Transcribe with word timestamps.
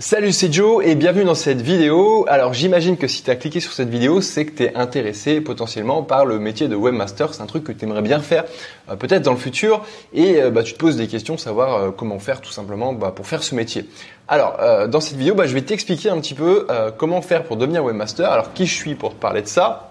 Salut, 0.00 0.30
c'est 0.30 0.52
Joe 0.52 0.86
et 0.86 0.94
bienvenue 0.94 1.24
dans 1.24 1.34
cette 1.34 1.60
vidéo. 1.60 2.24
Alors 2.28 2.54
j'imagine 2.54 2.96
que 2.96 3.08
si 3.08 3.24
tu 3.24 3.32
as 3.32 3.34
cliqué 3.34 3.58
sur 3.58 3.72
cette 3.72 3.88
vidéo, 3.88 4.20
c'est 4.20 4.46
que 4.46 4.56
tu 4.56 4.62
es 4.62 4.74
intéressé 4.76 5.40
potentiellement 5.40 6.04
par 6.04 6.24
le 6.24 6.38
métier 6.38 6.68
de 6.68 6.76
webmaster. 6.76 7.34
C'est 7.34 7.42
un 7.42 7.46
truc 7.46 7.64
que 7.64 7.72
tu 7.72 7.84
aimerais 7.84 8.02
bien 8.02 8.20
faire 8.20 8.44
euh, 8.88 8.94
peut-être 8.94 9.22
dans 9.22 9.32
le 9.32 9.38
futur 9.38 9.84
et 10.14 10.40
euh, 10.40 10.50
bah, 10.50 10.62
tu 10.62 10.74
te 10.74 10.78
poses 10.78 10.96
des 10.96 11.08
questions, 11.08 11.36
savoir 11.36 11.74
euh, 11.74 11.90
comment 11.90 12.20
faire 12.20 12.40
tout 12.40 12.52
simplement 12.52 12.92
bah, 12.92 13.12
pour 13.12 13.26
faire 13.26 13.42
ce 13.42 13.56
métier. 13.56 13.88
Alors 14.28 14.58
dans 14.88 15.00
cette 15.00 15.16
vidéo, 15.16 15.34
bah, 15.34 15.48
je 15.48 15.54
vais 15.54 15.62
t'expliquer 15.62 16.10
un 16.10 16.20
petit 16.20 16.34
peu 16.34 16.68
comment 16.96 17.20
faire 17.20 17.42
pour 17.42 17.56
devenir 17.56 17.82
webmaster. 17.82 18.30
Alors 18.30 18.52
qui 18.52 18.66
je 18.66 18.74
suis 18.74 18.94
pour 18.94 19.14
te 19.14 19.20
parler 19.20 19.42
de 19.42 19.48
ça? 19.48 19.90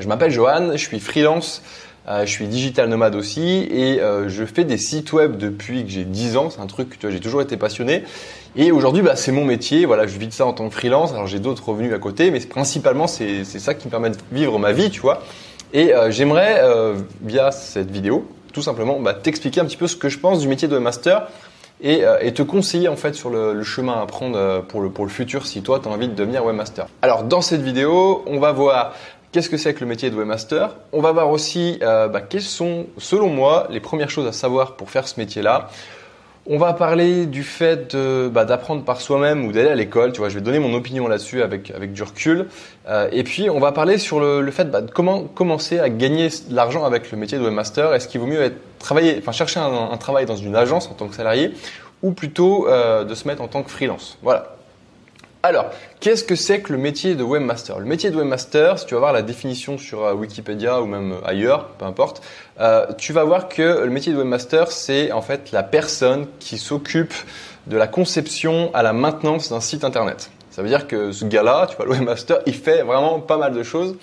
Je 0.00 0.08
m'appelle 0.08 0.30
Johan, 0.30 0.70
je 0.72 0.78
suis 0.78 1.00
freelance. 1.00 1.62
Je 2.08 2.30
suis 2.30 2.46
digital 2.46 2.88
nomade 2.88 3.14
aussi 3.14 3.68
et 3.70 4.00
je 4.28 4.44
fais 4.44 4.64
des 4.64 4.78
sites 4.78 5.12
web 5.12 5.36
depuis 5.36 5.84
que 5.84 5.90
j'ai 5.90 6.04
10 6.04 6.36
ans. 6.36 6.50
C'est 6.50 6.60
un 6.60 6.66
truc 6.66 6.98
que 6.98 7.10
j'ai 7.10 7.20
toujours 7.20 7.42
été 7.42 7.56
passionné. 7.56 8.04
Et 8.56 8.72
aujourd'hui, 8.72 9.02
bah, 9.02 9.14
c'est 9.14 9.32
mon 9.32 9.44
métier. 9.44 9.84
Voilà, 9.84 10.06
je 10.06 10.18
vis 10.18 10.26
de 10.26 10.32
ça 10.32 10.46
en 10.46 10.52
tant 10.52 10.68
que 10.68 10.74
freelance. 10.74 11.12
Alors 11.12 11.26
j'ai 11.26 11.38
d'autres 11.38 11.68
revenus 11.68 11.92
à 11.92 11.98
côté, 11.98 12.30
mais 12.30 12.40
principalement 12.40 13.06
c'est 13.06 13.44
ça 13.44 13.74
qui 13.74 13.86
me 13.86 13.90
permet 13.90 14.10
de 14.10 14.16
vivre 14.32 14.58
ma 14.58 14.72
vie, 14.72 14.90
tu 14.90 15.00
vois. 15.00 15.22
Et 15.72 15.94
euh, 15.94 16.10
j'aimerais, 16.10 16.60
euh, 16.62 16.94
via 17.22 17.50
cette 17.50 17.90
vidéo, 17.90 18.26
tout 18.52 18.62
simplement, 18.62 18.98
bah, 19.00 19.14
t'expliquer 19.14 19.60
un 19.60 19.64
petit 19.64 19.76
peu 19.76 19.86
ce 19.86 19.96
que 19.96 20.08
je 20.08 20.18
pense 20.18 20.40
du 20.40 20.48
métier 20.48 20.66
de 20.66 20.78
master 20.78 21.28
et, 21.80 22.04
euh, 22.04 22.30
te 22.30 22.42
conseiller 22.42 22.88
en 22.88 22.96
fait 22.96 23.14
sur 23.14 23.30
le, 23.30 23.52
le 23.52 23.62
chemin 23.62 24.00
à 24.00 24.06
prendre 24.06 24.62
pour 24.62 24.80
le, 24.80 24.90
pour 24.90 25.04
le 25.04 25.10
futur 25.10 25.46
si 25.46 25.62
toi 25.62 25.78
tu 25.80 25.88
as 25.88 25.92
envie 25.92 26.08
de 26.08 26.14
devenir 26.14 26.44
webmaster. 26.44 26.86
Alors 27.02 27.24
dans 27.24 27.42
cette 27.42 27.60
vidéo, 27.60 28.24
on 28.26 28.40
va 28.40 28.52
voir 28.52 28.94
Qu'est-ce 29.32 29.50
que 29.50 29.56
c'est 29.56 29.74
que 29.74 29.80
le 29.80 29.86
métier 29.86 30.10
de 30.10 30.16
webmaster? 30.16 30.76
On 30.92 31.00
va 31.00 31.12
voir 31.12 31.30
aussi 31.30 31.78
bah, 31.80 32.22
quelles 32.26 32.40
sont, 32.40 32.86
selon 32.96 33.28
moi, 33.28 33.66
les 33.70 33.80
premières 33.80 34.08
choses 34.08 34.26
à 34.26 34.32
savoir 34.32 34.76
pour 34.76 34.90
faire 34.90 35.06
ce 35.06 35.20
métier-là. 35.20 35.68
On 36.50 36.56
va 36.56 36.72
parler 36.72 37.26
du 37.26 37.42
fait 37.42 37.94
bah, 38.32 38.46
d'apprendre 38.46 38.82
par 38.82 39.02
soi-même 39.02 39.44
ou 39.44 39.52
d'aller 39.52 39.68
à 39.68 39.74
l'école. 39.74 40.12
Tu 40.12 40.20
vois, 40.20 40.30
je 40.30 40.34
vais 40.36 40.40
donner 40.40 40.58
mon 40.58 40.72
opinion 40.72 41.06
là-dessus 41.06 41.42
avec, 41.42 41.70
avec 41.72 41.92
du 41.92 42.02
recul. 42.02 42.46
Euh, 42.88 43.10
et 43.12 43.22
puis, 43.22 43.50
on 43.50 43.60
va 43.60 43.70
parler 43.70 43.98
sur 43.98 44.18
le, 44.18 44.50
fait 44.50 44.64
bah, 44.64 44.80
de 44.80 44.90
comment 44.90 45.24
commencer 45.24 45.78
à 45.78 45.90
gagner 45.90 46.28
de 46.28 46.56
l'argent 46.56 46.86
avec 46.86 47.12
le 47.12 47.18
métier 47.18 47.36
de 47.36 47.44
webmaster. 47.44 47.92
Est-ce 47.92 48.08
qu'il 48.08 48.22
vaut 48.22 48.26
mieux 48.26 48.54
travailler, 48.78 49.22
chercher 49.30 49.60
un, 49.60 49.94
travail 49.98 50.24
dans 50.24 50.36
une 50.36 50.56
agence 50.56 50.88
en 50.88 50.94
tant 50.94 51.06
que 51.06 51.14
salarié 51.14 51.52
ou 52.02 52.12
plutôt 52.12 52.66
euh, 52.66 53.04
de 53.04 53.14
se 53.14 53.28
mettre 53.28 53.42
en 53.42 53.48
tant 53.48 53.62
que 53.62 53.70
freelance? 53.70 54.16
Voilà. 54.22 54.57
Alors, 55.48 55.70
qu'est-ce 56.00 56.24
que 56.24 56.34
c'est 56.34 56.60
que 56.60 56.74
le 56.74 56.78
métier 56.78 57.14
de 57.14 57.22
webmaster? 57.22 57.78
Le 57.78 57.86
métier 57.86 58.10
de 58.10 58.16
webmaster, 58.16 58.78
si 58.78 58.84
tu 58.84 58.92
vas 58.92 59.00
voir 59.00 59.12
la 59.14 59.22
définition 59.22 59.78
sur 59.78 60.04
euh, 60.04 60.12
Wikipédia 60.12 60.82
ou 60.82 60.84
même 60.84 61.12
euh, 61.12 61.24
ailleurs, 61.26 61.68
peu 61.78 61.86
importe, 61.86 62.20
euh, 62.60 62.84
tu 62.98 63.14
vas 63.14 63.24
voir 63.24 63.48
que 63.48 63.62
le 63.62 63.88
métier 63.88 64.12
de 64.12 64.18
webmaster, 64.18 64.70
c'est 64.70 65.10
en 65.10 65.22
fait 65.22 65.50
la 65.50 65.62
personne 65.62 66.26
qui 66.38 66.58
s'occupe 66.58 67.14
de 67.66 67.78
la 67.78 67.86
conception 67.86 68.70
à 68.74 68.82
la 68.82 68.92
maintenance 68.92 69.48
d'un 69.48 69.62
site 69.62 69.84
internet. 69.84 70.30
Ça 70.50 70.60
veut 70.60 70.68
dire 70.68 70.86
que 70.86 71.12
ce 71.12 71.24
gars-là, 71.24 71.66
tu 71.70 71.76
vois, 71.76 71.86
le 71.86 71.92
webmaster, 71.92 72.40
il 72.44 72.54
fait 72.54 72.82
vraiment 72.82 73.18
pas 73.18 73.38
mal 73.38 73.54
de 73.54 73.62
choses. 73.62 73.96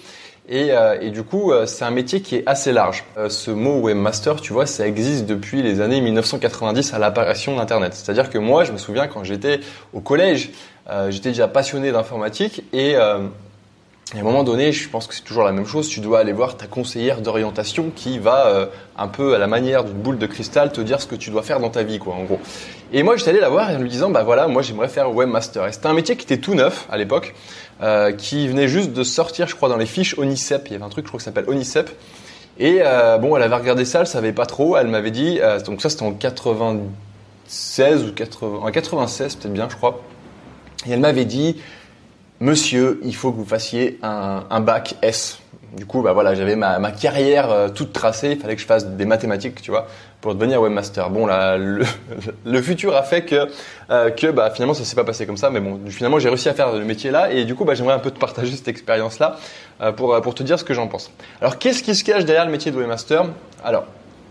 Et, 0.47 0.71
et, 1.01 1.09
du 1.09 1.23
coup, 1.23 1.51
c'est 1.65 1.85
un 1.85 1.91
métier 1.91 2.21
qui 2.21 2.35
est 2.35 2.43
assez 2.45 2.71
large. 2.71 3.03
ce 3.29 3.49
mot 3.49 3.81
webmaster, 3.81 4.39
tu 4.41 4.53
vois, 4.53 4.65
ça 4.65 4.88
existe 4.88 5.25
depuis 5.25 5.63
les 5.63 5.81
années 5.81 6.01
1990 6.01 6.93
à 6.93 6.99
l'apparition 6.99 7.55
d'Internet. 7.55 7.93
C'est-à-dire 7.95 8.29
que 8.29 8.38
moi, 8.38 8.63
je 8.63 8.71
me 8.71 8.77
souviens 8.77 9.07
quand 9.07 9.23
j'étais 9.23 9.59
au 9.93 10.01
collège, 10.01 10.51
euh, 10.89 11.09
j'étais 11.09 11.29
déjà 11.29 11.47
passionné 11.47 11.91
d'informatique 11.91 12.63
et, 12.73 12.95
euh, 14.13 14.17
à 14.17 14.21
un 14.21 14.23
moment 14.23 14.43
donné, 14.43 14.71
je 14.71 14.87
pense 14.87 15.07
que 15.07 15.15
c'est 15.15 15.23
toujours 15.23 15.43
la 15.43 15.51
même 15.51 15.65
chose. 15.65 15.89
Tu 15.89 15.99
dois 15.99 16.19
aller 16.19 16.33
voir 16.33 16.57
ta 16.57 16.67
conseillère 16.67 17.21
d'orientation 17.21 17.91
qui 17.95 18.19
va 18.19 18.47
euh, 18.47 18.67
un 18.97 19.07
peu 19.07 19.33
à 19.33 19.39
la 19.39 19.47
manière 19.47 19.83
d'une 19.83 19.97
boule 19.97 20.19
de 20.19 20.27
cristal 20.27 20.71
te 20.71 20.81
dire 20.81 21.01
ce 21.01 21.07
que 21.07 21.15
tu 21.15 21.31
dois 21.31 21.41
faire 21.41 21.59
dans 21.59 21.69
ta 21.69 21.83
vie, 21.83 21.97
quoi, 21.97 22.13
en 22.13 22.23
gros. 22.23 22.39
Et 22.93 23.01
moi, 23.01 23.15
j'étais 23.15 23.31
allé 23.31 23.39
la 23.39 23.49
voir 23.49 23.69
en 23.69 23.79
lui 23.79 23.89
disant, 23.89 24.11
bah 24.11 24.23
voilà, 24.23 24.47
moi 24.47 24.61
j'aimerais 24.61 24.89
faire 24.89 25.13
webmaster. 25.13 25.65
Et 25.67 25.71
c'était 25.71 25.87
un 25.87 25.93
métier 25.93 26.15
qui 26.17 26.25
était 26.25 26.37
tout 26.37 26.53
neuf 26.53 26.85
à 26.91 26.97
l'époque, 26.97 27.33
euh, 27.81 28.11
qui 28.11 28.47
venait 28.47 28.67
juste 28.67 28.93
de 28.93 29.03
sortir, 29.03 29.47
je 29.47 29.55
crois, 29.55 29.69
dans 29.69 29.77
les 29.77 29.87
fiches 29.87 30.17
Onicep. 30.19 30.67
Il 30.67 30.73
y 30.73 30.75
avait 30.75 30.85
un 30.85 30.89
truc, 30.89 31.05
je 31.05 31.09
crois, 31.09 31.17
qui 31.17 31.25
s'appelle 31.25 31.45
Onicep. 31.47 31.89
Et 32.59 32.81
euh, 32.81 33.17
bon, 33.17 33.35
elle 33.35 33.44
avait 33.44 33.55
regardé 33.55 33.85
ça, 33.85 34.01
elle 34.01 34.07
savait 34.07 34.33
pas 34.33 34.45
trop. 34.45 34.77
Elle 34.77 34.88
m'avait 34.88 35.11
dit, 35.11 35.39
donc 35.65 35.81
ça 35.81 35.89
c'était 35.89 36.03
en 36.03 36.13
96 36.13 38.03
ou 38.03 38.13
80, 38.13 38.59
en 38.61 38.71
96 38.71 39.35
peut-être 39.35 39.51
bien, 39.51 39.67
je 39.67 39.75
crois. 39.75 39.99
Et 40.88 40.91
elle 40.91 40.99
m'avait 40.99 41.25
dit, 41.25 41.57
monsieur, 42.40 43.00
il 43.03 43.16
faut 43.16 43.31
que 43.31 43.38
vous 43.38 43.46
fassiez 43.46 44.00
un, 44.01 44.59
bac 44.59 44.96
S. 45.01 45.40
Du 45.75 45.85
coup, 45.85 46.01
bah 46.01 46.13
voilà, 46.13 46.35
j'avais 46.35 46.56
ma, 46.56 46.91
carrière 46.91 47.51
euh, 47.51 47.68
toute 47.68 47.91
tracée. 47.91 48.31
Il 48.31 48.40
fallait 48.40 48.56
que 48.56 48.62
je 48.62 48.66
fasse 48.66 48.88
des 48.88 49.06
mathématiques, 49.06 49.62
tu 49.62 49.72
vois, 49.72 49.88
pour 50.22 50.34
devenir 50.34 50.62
webmaster. 50.62 51.09
Bon, 51.09 51.25
là, 51.25 51.57
le, 52.45 52.62
futur 52.62 52.95
a 52.95 53.03
fait 53.03 53.24
que 53.24 53.50
euh, 53.90 54.09
que 54.09 54.28
bah 54.28 54.51
finalement 54.51 54.74
ça 54.74 54.85
s'est 54.85 54.95
pas 54.95 55.03
passé 55.03 55.25
comme 55.25 55.35
ça, 55.35 55.50
mais 55.50 55.59
bon, 55.59 55.79
finalement 55.90 56.18
j'ai 56.18 56.29
réussi 56.29 56.47
à 56.47 56.53
faire 56.53 56.72
le 56.72 56.85
métier 56.85 57.12
là, 57.12 57.29
et 57.29 57.44
du 57.44 57.56
coup, 57.56 57.66
bah 57.66 57.75
j'aimerais 57.75 57.94
un 57.94 58.00
peu 58.00 58.09
te 58.09 58.19
partager 58.19 58.56
cette 58.56 58.69
expérience 58.69 59.19
là 59.19 59.35
euh, 59.81 59.91
pour 59.91 60.19
pour 60.22 60.34
te 60.34 60.44
dire 60.44 60.57
ce 60.57 60.63
que 60.63 60.74
j'en 60.74 60.88
pense. 60.88 61.12
Alors, 61.41 61.57
qu'est-ce 61.57 61.84
qui 61.84 61.94
se 61.94 62.06
cache 62.06 62.24
derrière 62.24 62.45
le 62.45 62.51
métier 62.51 62.72
de 62.72 62.78
webmaster? 62.78 63.25
Alors, 63.66 63.85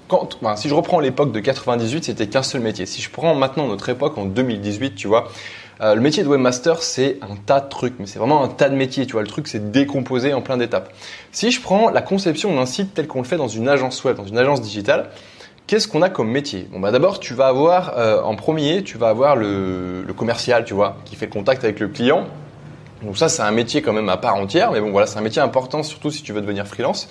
quand, 0.09 0.57
si 0.57 0.69
je 0.69 0.75
reprends 0.75 1.01
l'époque 1.01 1.33
de 1.33 1.41
98, 1.41 2.05
c'était 2.05 2.27
qu'un 2.27 2.43
seul 2.43 2.61
métier. 2.61 2.87
Si 2.87 3.01
je 3.01 3.11
prends 3.11 3.35
maintenant 3.35 3.67
notre 3.69 3.89
époque 3.89 4.19
en 4.19 4.27
2018, 4.27 4.95
tu 4.95 5.09
vois, 5.09 5.29
euh, 5.81 5.95
le 5.95 6.01
métier 6.01 6.23
de 6.23 6.29
webmaster, 6.29 6.83
c'est 6.83 7.19
un 7.23 7.37
tas 7.37 7.61
de 7.61 7.69
trucs, 7.69 7.95
mais 7.99 8.07
c'est 8.07 8.19
vraiment 8.19 8.43
un 8.45 8.49
tas 8.49 8.69
de 8.69 8.77
métiers. 8.77 9.07
Tu 9.07 9.13
vois, 9.13 9.23
le 9.23 9.29
truc, 9.29 9.49
c'est 9.49 9.71
décomposé 9.73 10.33
en 10.33 10.41
plein 10.41 10.57
d'étapes. 10.57 10.93
Si 11.33 11.51
je 11.51 11.61
prends 11.61 11.91
la 11.91 12.03
conception 12.03 12.55
d'un 12.55 12.67
site 12.67 12.95
tel 12.95 13.07
qu'on 13.07 13.21
le 13.21 13.27
fait 13.27 13.37
dans 13.37 13.49
une 13.49 13.69
agence 13.69 14.03
web, 14.05 14.17
dans 14.17 14.27
une 14.27 14.39
agence 14.39 14.61
digitale, 14.61 15.11
qu'est-ce 15.67 15.89
qu'on 15.89 16.03
a 16.03 16.09
comme 16.09 16.31
métier? 16.31 16.69
Bon, 16.73 16.81
bah 16.81 16.91
d'abord, 16.91 17.21
tu 17.21 17.35
vas 17.35 17.49
avoir 17.49 17.99
euh, 17.99 18.23
en 18.23 18.37
premier, 18.37 18.85
tu 18.85 18.99
vas 18.99 19.09
avoir 19.09 19.37
le, 19.37 20.03
le 20.03 20.13
commercial, 20.13 20.65
tu 20.65 20.75
vois, 20.75 20.97
qui 21.05 21.17
fait 21.17 21.29
contact 21.29 21.65
avec 21.65 21.81
le 21.81 21.89
client. 21.89 22.27
Donc 23.03 23.19
ça, 23.19 23.29
c'est 23.29 23.43
un 23.43 23.51
métier 23.51 23.83
quand 23.83 23.93
même 23.93 24.09
à 24.09 24.17
part 24.17 24.37
entière, 24.37 24.71
mais 24.73 24.81
bon, 24.81 24.91
voilà, 24.91 25.07
c'est 25.07 25.19
un 25.19 25.23
métier 25.23 25.43
important, 25.43 25.83
surtout 25.83 26.11
si 26.11 26.23
tu 26.23 26.33
veux 26.33 26.41
devenir 26.41 26.67
freelance. 26.67 27.09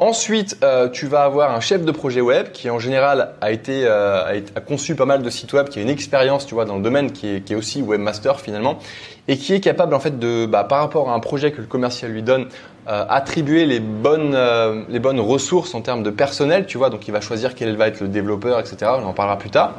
Ensuite, 0.00 0.58
euh, 0.62 0.88
tu 0.88 1.06
vas 1.06 1.24
avoir 1.24 1.52
un 1.52 1.60
chef 1.60 1.84
de 1.84 1.90
projet 1.90 2.20
web 2.20 2.52
qui 2.52 2.70
en 2.70 2.78
général 2.78 3.34
a 3.40 3.50
été 3.50 3.84
euh, 3.84 4.40
a, 4.54 4.60
conçu 4.60 4.94
pas 4.94 5.06
mal 5.06 5.22
de 5.22 5.30
sites 5.30 5.52
web, 5.52 5.68
qui 5.68 5.80
a 5.80 5.82
une 5.82 5.88
expérience, 5.88 6.46
tu 6.46 6.54
vois, 6.54 6.64
dans 6.64 6.76
le 6.76 6.82
domaine, 6.82 7.10
qui 7.10 7.26
est, 7.26 7.54
aussi 7.54 7.82
webmaster 7.82 8.40
finalement, 8.40 8.78
et 9.26 9.36
qui 9.36 9.54
est 9.54 9.60
capable 9.60 9.94
en 9.94 10.00
fait 10.00 10.18
de, 10.18 10.46
bah, 10.46 10.62
par 10.62 10.78
rapport 10.78 11.10
à 11.10 11.14
un 11.14 11.20
projet 11.20 11.50
que 11.50 11.60
le 11.60 11.66
commercial 11.66 12.12
lui 12.12 12.22
donne, 12.22 12.46
euh, 12.88 13.04
attribuer 13.06 13.66
les 13.66 13.80
bonnes 13.80 14.34
euh, 14.34 14.82
les 14.88 14.98
bonnes 14.98 15.20
ressources 15.20 15.74
en 15.74 15.82
termes 15.82 16.02
de 16.02 16.08
personnel, 16.08 16.64
tu 16.64 16.78
vois. 16.78 16.88
Donc 16.88 17.06
il 17.06 17.10
va 17.10 17.20
choisir 17.20 17.54
quel 17.54 17.76
va 17.76 17.86
être 17.86 18.00
le 18.00 18.08
développeur, 18.08 18.58
etc. 18.58 18.92
On 19.02 19.04
en 19.04 19.12
parlera 19.12 19.36
plus 19.36 19.50
tard. 19.50 19.74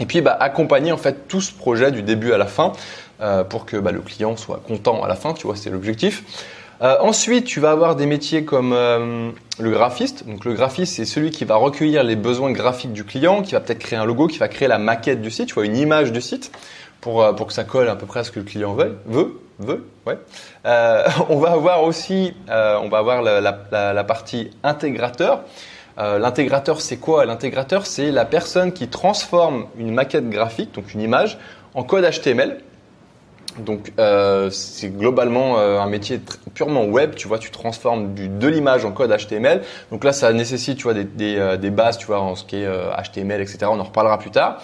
Et 0.00 0.06
puis 0.06 0.22
bah, 0.22 0.38
accompagner 0.40 0.90
en 0.90 0.96
fait 0.96 1.28
tout 1.28 1.42
ce 1.42 1.52
projet 1.52 1.90
du 1.90 2.02
début 2.02 2.32
à 2.32 2.38
la 2.38 2.46
fin 2.46 2.72
euh, 3.20 3.44
pour 3.44 3.66
que 3.66 3.76
bah, 3.76 3.92
le 3.92 4.00
client 4.00 4.38
soit 4.38 4.62
content 4.66 5.02
à 5.02 5.08
la 5.08 5.16
fin, 5.16 5.34
tu 5.34 5.46
vois, 5.46 5.54
c'est 5.54 5.68
l'objectif. 5.68 6.24
Euh, 6.82 6.96
ensuite, 7.00 7.44
tu 7.44 7.60
vas 7.60 7.72
avoir 7.72 7.94
des 7.94 8.06
métiers 8.06 8.44
comme 8.44 8.72
euh, 8.72 9.30
le 9.58 9.70
graphiste. 9.70 10.26
Donc 10.26 10.44
le 10.46 10.54
graphiste, 10.54 10.94
c'est 10.94 11.04
celui 11.04 11.30
qui 11.30 11.44
va 11.44 11.56
recueillir 11.56 12.02
les 12.02 12.16
besoins 12.16 12.52
graphiques 12.52 12.92
du 12.92 13.04
client, 13.04 13.42
qui 13.42 13.52
va 13.52 13.60
peut-être 13.60 13.80
créer 13.80 13.98
un 13.98 14.06
logo, 14.06 14.28
qui 14.28 14.38
va 14.38 14.48
créer 14.48 14.66
la 14.66 14.78
maquette 14.78 15.20
du 15.20 15.30
site, 15.30 15.48
tu 15.48 15.54
vois, 15.54 15.66
une 15.66 15.76
image 15.76 16.10
du 16.10 16.22
site 16.22 16.52
pour, 17.02 17.22
euh, 17.22 17.32
pour 17.34 17.48
que 17.48 17.52
ça 17.52 17.64
colle 17.64 17.88
à 17.88 17.96
peu 17.96 18.06
près 18.06 18.20
à 18.20 18.24
ce 18.24 18.30
que 18.30 18.38
le 18.38 18.46
client 18.46 18.72
veut. 18.72 18.96
Veut, 19.04 19.40
veut, 19.58 19.86
ouais. 20.06 20.16
on 21.28 21.38
va 21.38 21.52
avoir 21.52 21.84
aussi, 21.84 22.32
on 22.48 22.88
va 22.88 22.98
avoir 22.98 23.20
la, 23.20 23.42
la, 23.42 23.92
la 23.92 24.04
partie 24.04 24.50
intégrateur. 24.62 25.42
L'intégrateur, 25.98 26.80
c'est 26.80 26.96
quoi? 26.96 27.26
L'intégrateur, 27.26 27.84
c'est 27.84 28.10
la 28.10 28.24
personne 28.24 28.72
qui 28.72 28.88
transforme 28.88 29.66
une 29.76 29.92
maquette 29.92 30.30
graphique, 30.30 30.72
donc 30.72 30.94
une 30.94 31.02
image, 31.02 31.36
en 31.74 31.82
code 31.82 32.08
HTML 32.10 32.62
donc 33.58 33.92
euh, 33.98 34.50
c'est 34.50 34.88
globalement 34.88 35.58
euh, 35.58 35.80
un 35.80 35.86
métier 35.86 36.20
purement 36.54 36.84
web, 36.84 37.14
tu 37.14 37.28
vois, 37.28 37.38
tu 37.38 37.50
transformes 37.50 38.14
du, 38.14 38.28
de 38.28 38.48
l'image 38.48 38.84
en 38.84 38.92
code 38.92 39.14
HTML. 39.16 39.62
Donc 39.90 40.04
là, 40.04 40.12
ça 40.12 40.32
nécessite, 40.32 40.78
tu 40.78 40.84
vois, 40.84 40.94
euh, 40.94 41.56
des 41.56 41.70
bases, 41.70 41.98
tu 41.98 42.06
vois, 42.06 42.20
en 42.20 42.34
ce 42.34 42.44
qui 42.44 42.56
est 42.56 42.66
HTML, 42.66 43.40
etc. 43.40 43.58
On 43.64 43.80
en 43.80 43.84
reparlera 43.84 44.18
plus 44.18 44.30
tard. 44.30 44.62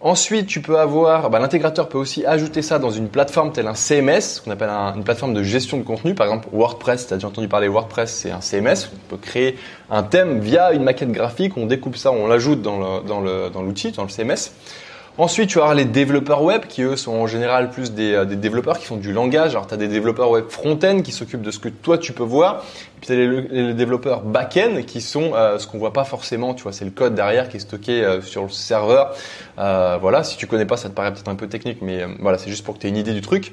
Ensuite, 0.00 0.46
tu 0.46 0.60
peux 0.60 0.78
avoir, 0.78 1.28
bah, 1.28 1.40
l'intégrateur 1.40 1.88
peut 1.88 1.98
aussi 1.98 2.24
ajouter 2.24 2.62
ça 2.62 2.78
dans 2.78 2.90
une 2.90 3.08
plateforme 3.08 3.50
telle 3.50 3.66
un 3.66 3.74
CMS, 3.74 4.40
qu'on 4.44 4.52
appelle 4.52 4.68
une 4.68 5.02
plateforme 5.02 5.34
de 5.34 5.42
gestion 5.42 5.76
de 5.76 5.82
contenu. 5.82 6.14
Par 6.14 6.28
exemple, 6.28 6.46
WordPress, 6.52 7.08
tu 7.08 7.14
as 7.14 7.16
déjà 7.16 7.26
entendu 7.26 7.48
parler 7.48 7.66
WordPress, 7.66 8.12
c'est 8.12 8.30
un 8.30 8.40
CMS. 8.40 8.90
On 8.94 9.08
peut 9.08 9.16
créer 9.16 9.58
un 9.90 10.04
thème 10.04 10.38
via 10.38 10.72
une 10.72 10.84
maquette 10.84 11.10
graphique, 11.10 11.56
on 11.56 11.66
découpe 11.66 11.96
ça, 11.96 12.12
on 12.12 12.28
l'ajoute 12.28 12.62
dans 12.62 13.00
l'outil, 13.60 13.90
dans 13.90 14.04
le 14.04 14.08
CMS. 14.08 14.52
Ensuite, 15.20 15.48
tu 15.50 15.58
vas 15.58 15.64
avoir 15.64 15.74
les 15.74 15.84
développeurs 15.84 16.44
web 16.44 16.66
qui, 16.66 16.82
eux, 16.82 16.94
sont 16.94 17.10
en 17.10 17.26
général 17.26 17.70
plus 17.70 17.92
des, 17.92 18.12
euh, 18.12 18.24
développeurs 18.24 18.78
qui 18.78 18.84
font 18.86 18.96
du 18.96 19.12
langage. 19.12 19.50
Alors, 19.50 19.66
tu 19.66 19.74
as 19.74 19.76
des 19.76 19.88
développeurs 19.88 20.30
web 20.30 20.44
front-end 20.48 21.02
qui 21.02 21.10
s'occupent 21.10 21.42
de 21.42 21.50
ce 21.50 21.58
que 21.58 21.68
toi, 21.68 21.98
tu 21.98 22.12
peux 22.12 22.22
voir. 22.22 22.58
Et 22.96 23.00
puis, 23.00 23.06
tu 23.08 23.12
as 23.12 23.16
les, 23.16 23.74
développeurs 23.74 24.22
back-end 24.22 24.82
qui 24.86 25.00
sont 25.00 25.32
euh, 25.34 25.58
ce 25.58 25.66
qu'on 25.66 25.78
voit 25.78 25.92
pas 25.92 26.04
forcément. 26.04 26.54
Tu 26.54 26.62
vois, 26.62 26.72
c'est 26.72 26.84
le 26.84 26.92
code 26.92 27.16
derrière 27.16 27.48
qui 27.48 27.56
est 27.56 27.60
stocké 27.60 28.04
euh, 28.04 28.22
sur 28.22 28.44
le 28.44 28.48
serveur. 28.48 29.12
voilà, 29.56 30.22
si 30.22 30.36
tu 30.36 30.46
connais 30.46 30.66
pas, 30.66 30.76
ça 30.76 30.88
te 30.88 30.94
paraît 30.94 31.12
peut-être 31.12 31.28
un 31.28 31.34
peu 31.34 31.48
technique, 31.48 31.82
mais 31.82 32.04
voilà, 32.20 32.38
c'est 32.38 32.50
juste 32.50 32.64
pour 32.64 32.76
que 32.76 32.78
tu 32.78 32.86
aies 32.86 32.90
une 32.90 32.96
idée 32.96 33.12
du 33.12 33.20
truc. 33.20 33.52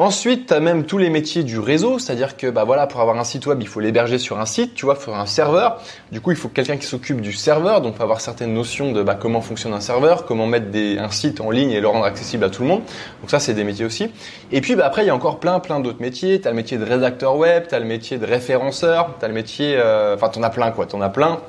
Ensuite, 0.00 0.46
tu 0.46 0.54
as 0.54 0.60
même 0.60 0.84
tous 0.84 0.96
les 0.96 1.10
métiers 1.10 1.42
du 1.42 1.58
réseau, 1.58 1.98
c'est-à-dire 1.98 2.36
que 2.36 2.46
bah 2.46 2.62
voilà, 2.62 2.86
pour 2.86 3.00
avoir 3.00 3.18
un 3.18 3.24
site 3.24 3.46
web, 3.46 3.58
il 3.60 3.66
faut 3.66 3.80
l'héberger 3.80 4.18
sur 4.18 4.38
un 4.38 4.46
site, 4.46 4.74
tu 4.74 4.84
vois, 4.84 4.94
sur 4.94 5.16
un 5.16 5.26
serveur. 5.26 5.82
Du 6.12 6.20
coup, 6.20 6.30
il 6.30 6.36
faut 6.36 6.48
quelqu'un 6.48 6.76
qui 6.76 6.86
s'occupe 6.86 7.20
du 7.20 7.32
serveur, 7.32 7.80
donc 7.80 8.00
avoir 8.00 8.20
certaines 8.20 8.54
notions 8.54 8.92
de 8.92 9.02
bah, 9.02 9.18
comment 9.20 9.40
fonctionne 9.40 9.72
un 9.72 9.80
serveur, 9.80 10.24
comment 10.24 10.46
mettre 10.46 10.70
des, 10.70 10.98
un 11.00 11.10
site 11.10 11.40
en 11.40 11.50
ligne 11.50 11.72
et 11.72 11.80
le 11.80 11.88
rendre 11.88 12.04
accessible 12.04 12.44
à 12.44 12.48
tout 12.48 12.62
le 12.62 12.68
monde. 12.68 12.82
Donc 13.22 13.30
ça, 13.32 13.40
c'est 13.40 13.54
des 13.54 13.64
métiers 13.64 13.84
aussi. 13.84 14.08
Et 14.52 14.60
puis 14.60 14.76
bah, 14.76 14.86
après, 14.86 15.02
il 15.02 15.08
y 15.08 15.10
a 15.10 15.14
encore 15.16 15.40
plein 15.40 15.58
plein 15.58 15.80
d'autres 15.80 16.00
métiers. 16.00 16.40
Tu 16.40 16.46
le 16.46 16.54
métier 16.54 16.78
de 16.78 16.84
rédacteur 16.84 17.36
web, 17.36 17.64
tu 17.68 17.74
as 17.74 17.80
le 17.80 17.84
métier 17.84 18.18
de 18.18 18.24
référenceur, 18.24 19.16
tu 19.18 19.24
as 19.24 19.28
le 19.28 19.34
métier 19.34 19.74
euh, 19.78 20.14
enfin 20.14 20.28
tu 20.28 20.38
en 20.38 20.44
as 20.44 20.50
plein 20.50 20.70
quoi, 20.70 20.86
tu 20.86 20.94
en 20.94 21.00
as 21.00 21.08
plein. 21.08 21.40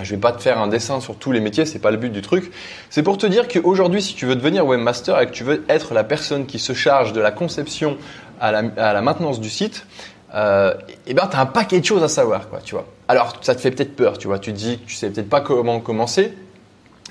Je 0.00 0.14
vais 0.14 0.20
pas 0.20 0.32
te 0.32 0.40
faire 0.40 0.58
un 0.58 0.68
dessin 0.68 1.00
sur 1.00 1.16
tous 1.16 1.32
les 1.32 1.40
métiers, 1.40 1.66
c'est 1.66 1.78
pas 1.78 1.90
le 1.90 1.98
but 1.98 2.10
du 2.10 2.22
truc. 2.22 2.50
C'est 2.88 3.02
pour 3.02 3.18
te 3.18 3.26
dire 3.26 3.46
qu'aujourd'hui, 3.46 4.00
si 4.00 4.14
tu 4.14 4.24
veux 4.24 4.36
devenir 4.36 4.66
webmaster 4.66 5.20
et 5.20 5.26
que 5.26 5.32
tu 5.32 5.44
veux 5.44 5.64
être 5.68 5.92
la 5.92 6.02
personne 6.04 6.46
qui 6.46 6.58
se 6.58 6.72
charge 6.72 7.12
de 7.12 7.20
la 7.20 7.30
conception 7.30 7.98
à 8.40 8.50
la, 8.52 9.02
maintenance 9.02 9.38
du 9.38 9.50
site, 9.50 9.86
euh, 10.34 10.72
eh 11.06 11.14
ben, 11.14 11.28
tu 11.30 11.36
as 11.36 11.40
un 11.40 11.46
paquet 11.46 11.78
de 11.78 11.84
choses 11.84 12.02
à 12.02 12.08
savoir, 12.08 12.48
quoi, 12.48 12.60
tu 12.64 12.74
vois. 12.74 12.86
Alors, 13.06 13.36
ça 13.42 13.54
te 13.54 13.60
fait 13.60 13.70
peut-être 13.70 13.94
peur, 13.94 14.16
tu 14.16 14.26
vois. 14.26 14.38
Tu 14.38 14.52
te 14.52 14.58
dis 14.58 14.78
que 14.78 14.86
tu 14.86 14.94
sais 14.94 15.10
peut-être 15.10 15.28
pas 15.28 15.42
comment 15.42 15.80
commencer. 15.80 16.32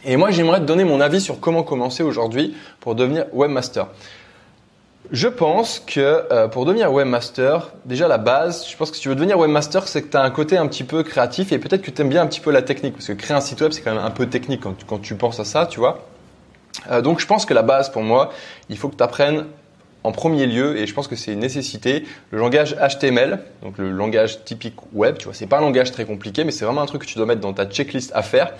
Et 0.03 0.17
moi, 0.17 0.31
j'aimerais 0.31 0.59
te 0.59 0.65
donner 0.65 0.83
mon 0.83 0.99
avis 0.99 1.21
sur 1.21 1.39
comment 1.39 1.61
commencer 1.61 2.01
aujourd'hui 2.01 2.55
pour 2.79 2.95
devenir 2.95 3.25
webmaster. 3.33 3.87
Je 5.09 5.27
pense 5.27 5.80
que 5.80 6.00
euh, 6.31 6.48
pour 6.48 6.65
devenir 6.65 6.94
webmaster, 6.94 7.74
déjà 7.86 8.07
la 8.07 8.18
base, 8.18 8.68
je 8.69 8.77
pense 8.77 8.92
que 8.92 8.95
si 8.95 9.01
tu 9.01 9.09
veux 9.09 9.15
devenir 9.15 9.38
webmaster, 9.38 9.88
c'est 9.88 10.03
que 10.03 10.09
tu 10.09 10.18
as 10.18 10.21
un 10.21 10.30
côté 10.30 10.57
un 10.57 10.68
petit 10.68 10.83
peu 10.83 11.03
créatif 11.03 11.51
et 11.51 11.59
peut-être 11.59 11.81
que 11.81 11.92
tu 11.92 12.01
aimes 12.01 12.09
bien 12.09 12.21
un 12.21 12.27
petit 12.27 12.39
peu 12.39 12.51
la 12.51 12.62
technique 12.62 12.94
parce 12.94 13.07
que 13.07 13.13
créer 13.13 13.36
un 13.36 13.42
site 13.42 13.59
web, 13.62 13.71
c'est 13.71 13.81
quand 13.81 13.94
même 13.94 14.03
un 14.03 14.12
peu 14.12 14.27
technique 14.27 14.62
quand 14.62 14.77
tu, 14.77 14.86
quand 14.86 15.00
tu 15.00 15.15
penses 15.15 15.39
à 15.39 15.45
ça, 15.45 15.65
tu 15.65 15.80
vois. 15.80 16.07
Euh, 16.92 17.01
donc 17.01 17.19
je 17.19 17.25
pense 17.25 17.45
que 17.45 17.53
la 17.53 17.63
base 17.63 17.89
pour 17.89 18.03
moi, 18.03 18.31
il 18.69 18.77
faut 18.77 18.89
que 18.89 18.95
tu 18.95 19.03
apprennes 19.03 19.45
en 20.03 20.12
premier 20.12 20.45
lieu, 20.48 20.77
et 20.77 20.88
je 20.88 20.94
pense 20.94 21.07
que 21.07 21.15
c'est 21.15 21.33
une 21.33 21.39
nécessité, 21.39 22.06
le 22.31 22.39
langage 22.39 22.75
HTML, 22.75 23.39
donc 23.62 23.77
le 23.77 23.92
langage 23.92 24.44
typique 24.44 24.75
web, 24.94 25.18
tu 25.18 25.25
vois, 25.25 25.33
c'est 25.33 25.45
pas 25.45 25.59
un 25.59 25.62
langage 25.62 25.92
très 25.92 26.06
compliqué, 26.06 26.44
mais 26.44 26.51
c'est 26.51 26.65
vraiment 26.65 26.81
un 26.81 26.88
truc 26.88 27.01
que 27.01 27.07
tu 27.07 27.15
dois 27.18 27.27
mettre 27.27 27.42
dans 27.42 27.53
ta 27.53 27.65
checklist 27.65 28.12
à 28.15 28.24
faire. 28.24 28.53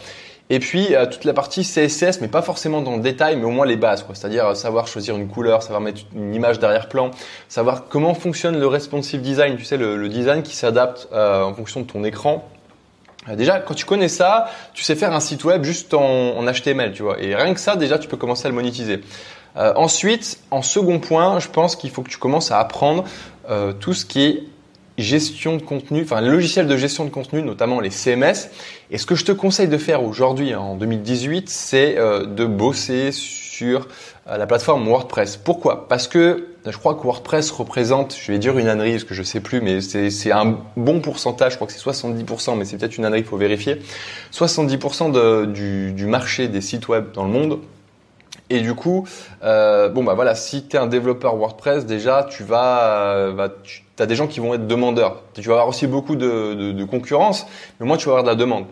Et 0.51 0.59
puis 0.59 0.94
euh, 0.94 1.06
toute 1.06 1.24
la 1.24 1.31
partie 1.31 1.62
CSS, 1.62 2.19
mais 2.19 2.27
pas 2.27 2.42
forcément 2.42 2.81
dans 2.81 2.98
le 2.98 3.01
détail, 3.01 3.38
mais 3.38 3.45
au 3.45 3.51
moins 3.51 3.65
les 3.65 3.77
bases, 3.77 4.06
C'est-à-dire 4.13 4.48
euh, 4.48 4.53
savoir 4.53 4.86
choisir 4.86 5.15
une 5.15 5.30
couleur, 5.30 5.63
savoir 5.63 5.80
mettre 5.80 6.01
une 6.13 6.36
image 6.36 6.59
d'arrière-plan, 6.59 7.12
savoir 7.48 7.86
comment 7.88 8.13
fonctionne 8.13 8.59
le 8.59 8.68
responsive 8.68 9.21
design, 9.21 9.56
tu 9.56 9.63
sais, 9.63 9.77
le, 9.77 10.09
design 10.09 10.44
qui 10.44 10.53
s'adapte 10.57 11.07
euh, 11.13 11.42
en 11.44 11.53
fonction 11.53 11.80
de 11.80 11.86
ton 11.86 12.03
écran. 12.03 12.45
Déjà, 13.33 13.59
quand 13.59 13.75
tu 13.75 13.86
connais 13.86 14.09
ça, 14.09 14.50
tu 14.74 14.83
sais 14.83 14.95
faire 14.95 15.13
un 15.13 15.21
site 15.21 15.45
web 15.45 15.63
juste 15.63 15.94
en, 15.94 16.44
HTML, 16.44 16.92
tu 16.92 17.04
vois. 17.04 17.21
Et 17.21 17.33
rien 17.33 17.54
que 17.54 17.59
ça, 17.59 17.77
déjà, 17.77 17.97
tu 17.97 18.09
peux 18.09 18.18
commencer 18.18 18.47
à 18.47 18.50
le 18.50 18.56
monétiser. 18.56 19.01
ensuite, 19.56 20.39
en 20.50 20.63
second 20.63 21.00
point, 21.00 21.39
je 21.39 21.47
pense 21.47 21.75
qu'il 21.75 21.92
faut 21.92 22.01
que 22.01 22.09
tu 22.09 22.18
commences 22.18 22.51
à 22.51 22.59
apprendre 22.59 23.04
tout 23.80 23.94
ce 23.94 24.07
qui 24.07 24.24
est 24.24 24.44
gestion 24.98 25.58
de 25.58 25.62
contenu, 25.62 26.04
enfin 26.04 26.22
logiciel 26.22 26.68
de 26.68 26.78
gestion 26.78 27.06
de 27.06 27.10
contenu, 27.10 27.42
notamment 27.42 27.80
les 27.80 27.90
CMS. 27.90 28.50
Et 28.92 28.98
ce 28.98 29.06
que 29.06 29.16
je 29.16 29.26
te 29.26 29.32
conseille 29.32 29.68
de 29.68 29.78
faire 29.78 30.04
aujourd'hui, 30.04 30.54
hein, 30.54 30.60
en 30.60 30.76
2018, 30.76 31.50
c'est 31.50 31.98
euh, 31.98 32.26
de 32.26 32.46
bosser 32.46 33.12
sur 33.12 33.88
euh, 34.28 34.38
la 34.38 34.48
plateforme 34.48 34.88
WordPress. 34.88 35.38
Pourquoi? 35.38 35.88
Parce 35.88 36.08
que 36.08 36.48
je 36.66 36.78
crois 36.78 36.94
que 36.94 37.02
WordPress 37.02 37.52
représente, 37.52 38.16
je 38.22 38.32
vais 38.32 38.38
dire 38.38 38.58
une 38.58 38.68
ânerie, 38.68 38.92
parce 38.92 39.04
que 39.04 39.16
je 39.16 39.24
sais 39.24 39.40
plus, 39.40 39.62
mais 39.62 39.82
c'est 39.82 40.32
un 40.32 40.58
bon 40.78 41.00
pourcentage, 41.00 41.54
je 41.54 41.56
crois 41.58 41.68
que 41.68 41.74
c'est 41.74 41.84
70%, 41.84 42.56
mais 42.56 42.66
c'est 42.66 42.78
peut-être 42.78 42.98
une 42.98 43.06
ânerie, 43.06 43.22
il 43.22 43.26
faut 43.26 43.38
vérifier. 43.38 43.82
70% 44.32 45.12
de, 45.12 45.46
du, 45.46 45.92
du 45.92 46.06
marché 46.06 46.48
des 46.48 46.62
sites 46.62 46.88
web 46.88 47.06
dans 47.14 47.24
le 47.24 47.32
monde 47.32 47.60
et 48.51 48.59
du 48.59 48.75
coup, 48.75 49.07
euh, 49.44 49.88
bon 49.88 50.03
bah 50.03 50.13
voilà, 50.13 50.36
si 50.36 50.68
tu 50.68 50.75
es 50.75 50.80
un 50.80 50.88
développeur 50.88 51.36
WordPress, 51.36 51.86
déjà 51.86 52.27
tu 52.30 52.44
vas, 52.44 53.13
euh, 53.15 53.48
tu 53.63 53.83
as 53.98 54.06
des 54.06 54.15
gens 54.15 54.27
qui 54.27 54.42
vont 54.42 54.53
être 54.53 54.68
demandeurs. 54.68 55.21
Tu 55.33 55.42
vas 55.42 55.53
avoir 55.53 55.68
aussi 55.69 55.88
beaucoup 55.88 56.18
de, 56.18 56.53
de, 56.53 56.71
de 56.74 56.83
concurrence, 56.83 57.45
mais 57.80 57.86
au 57.86 57.88
moins 57.88 57.98
tu 57.98 58.07
vas 58.07 58.12
avoir 58.12 58.24
de 58.24 58.30
la 58.30 58.36
demande. 58.36 58.65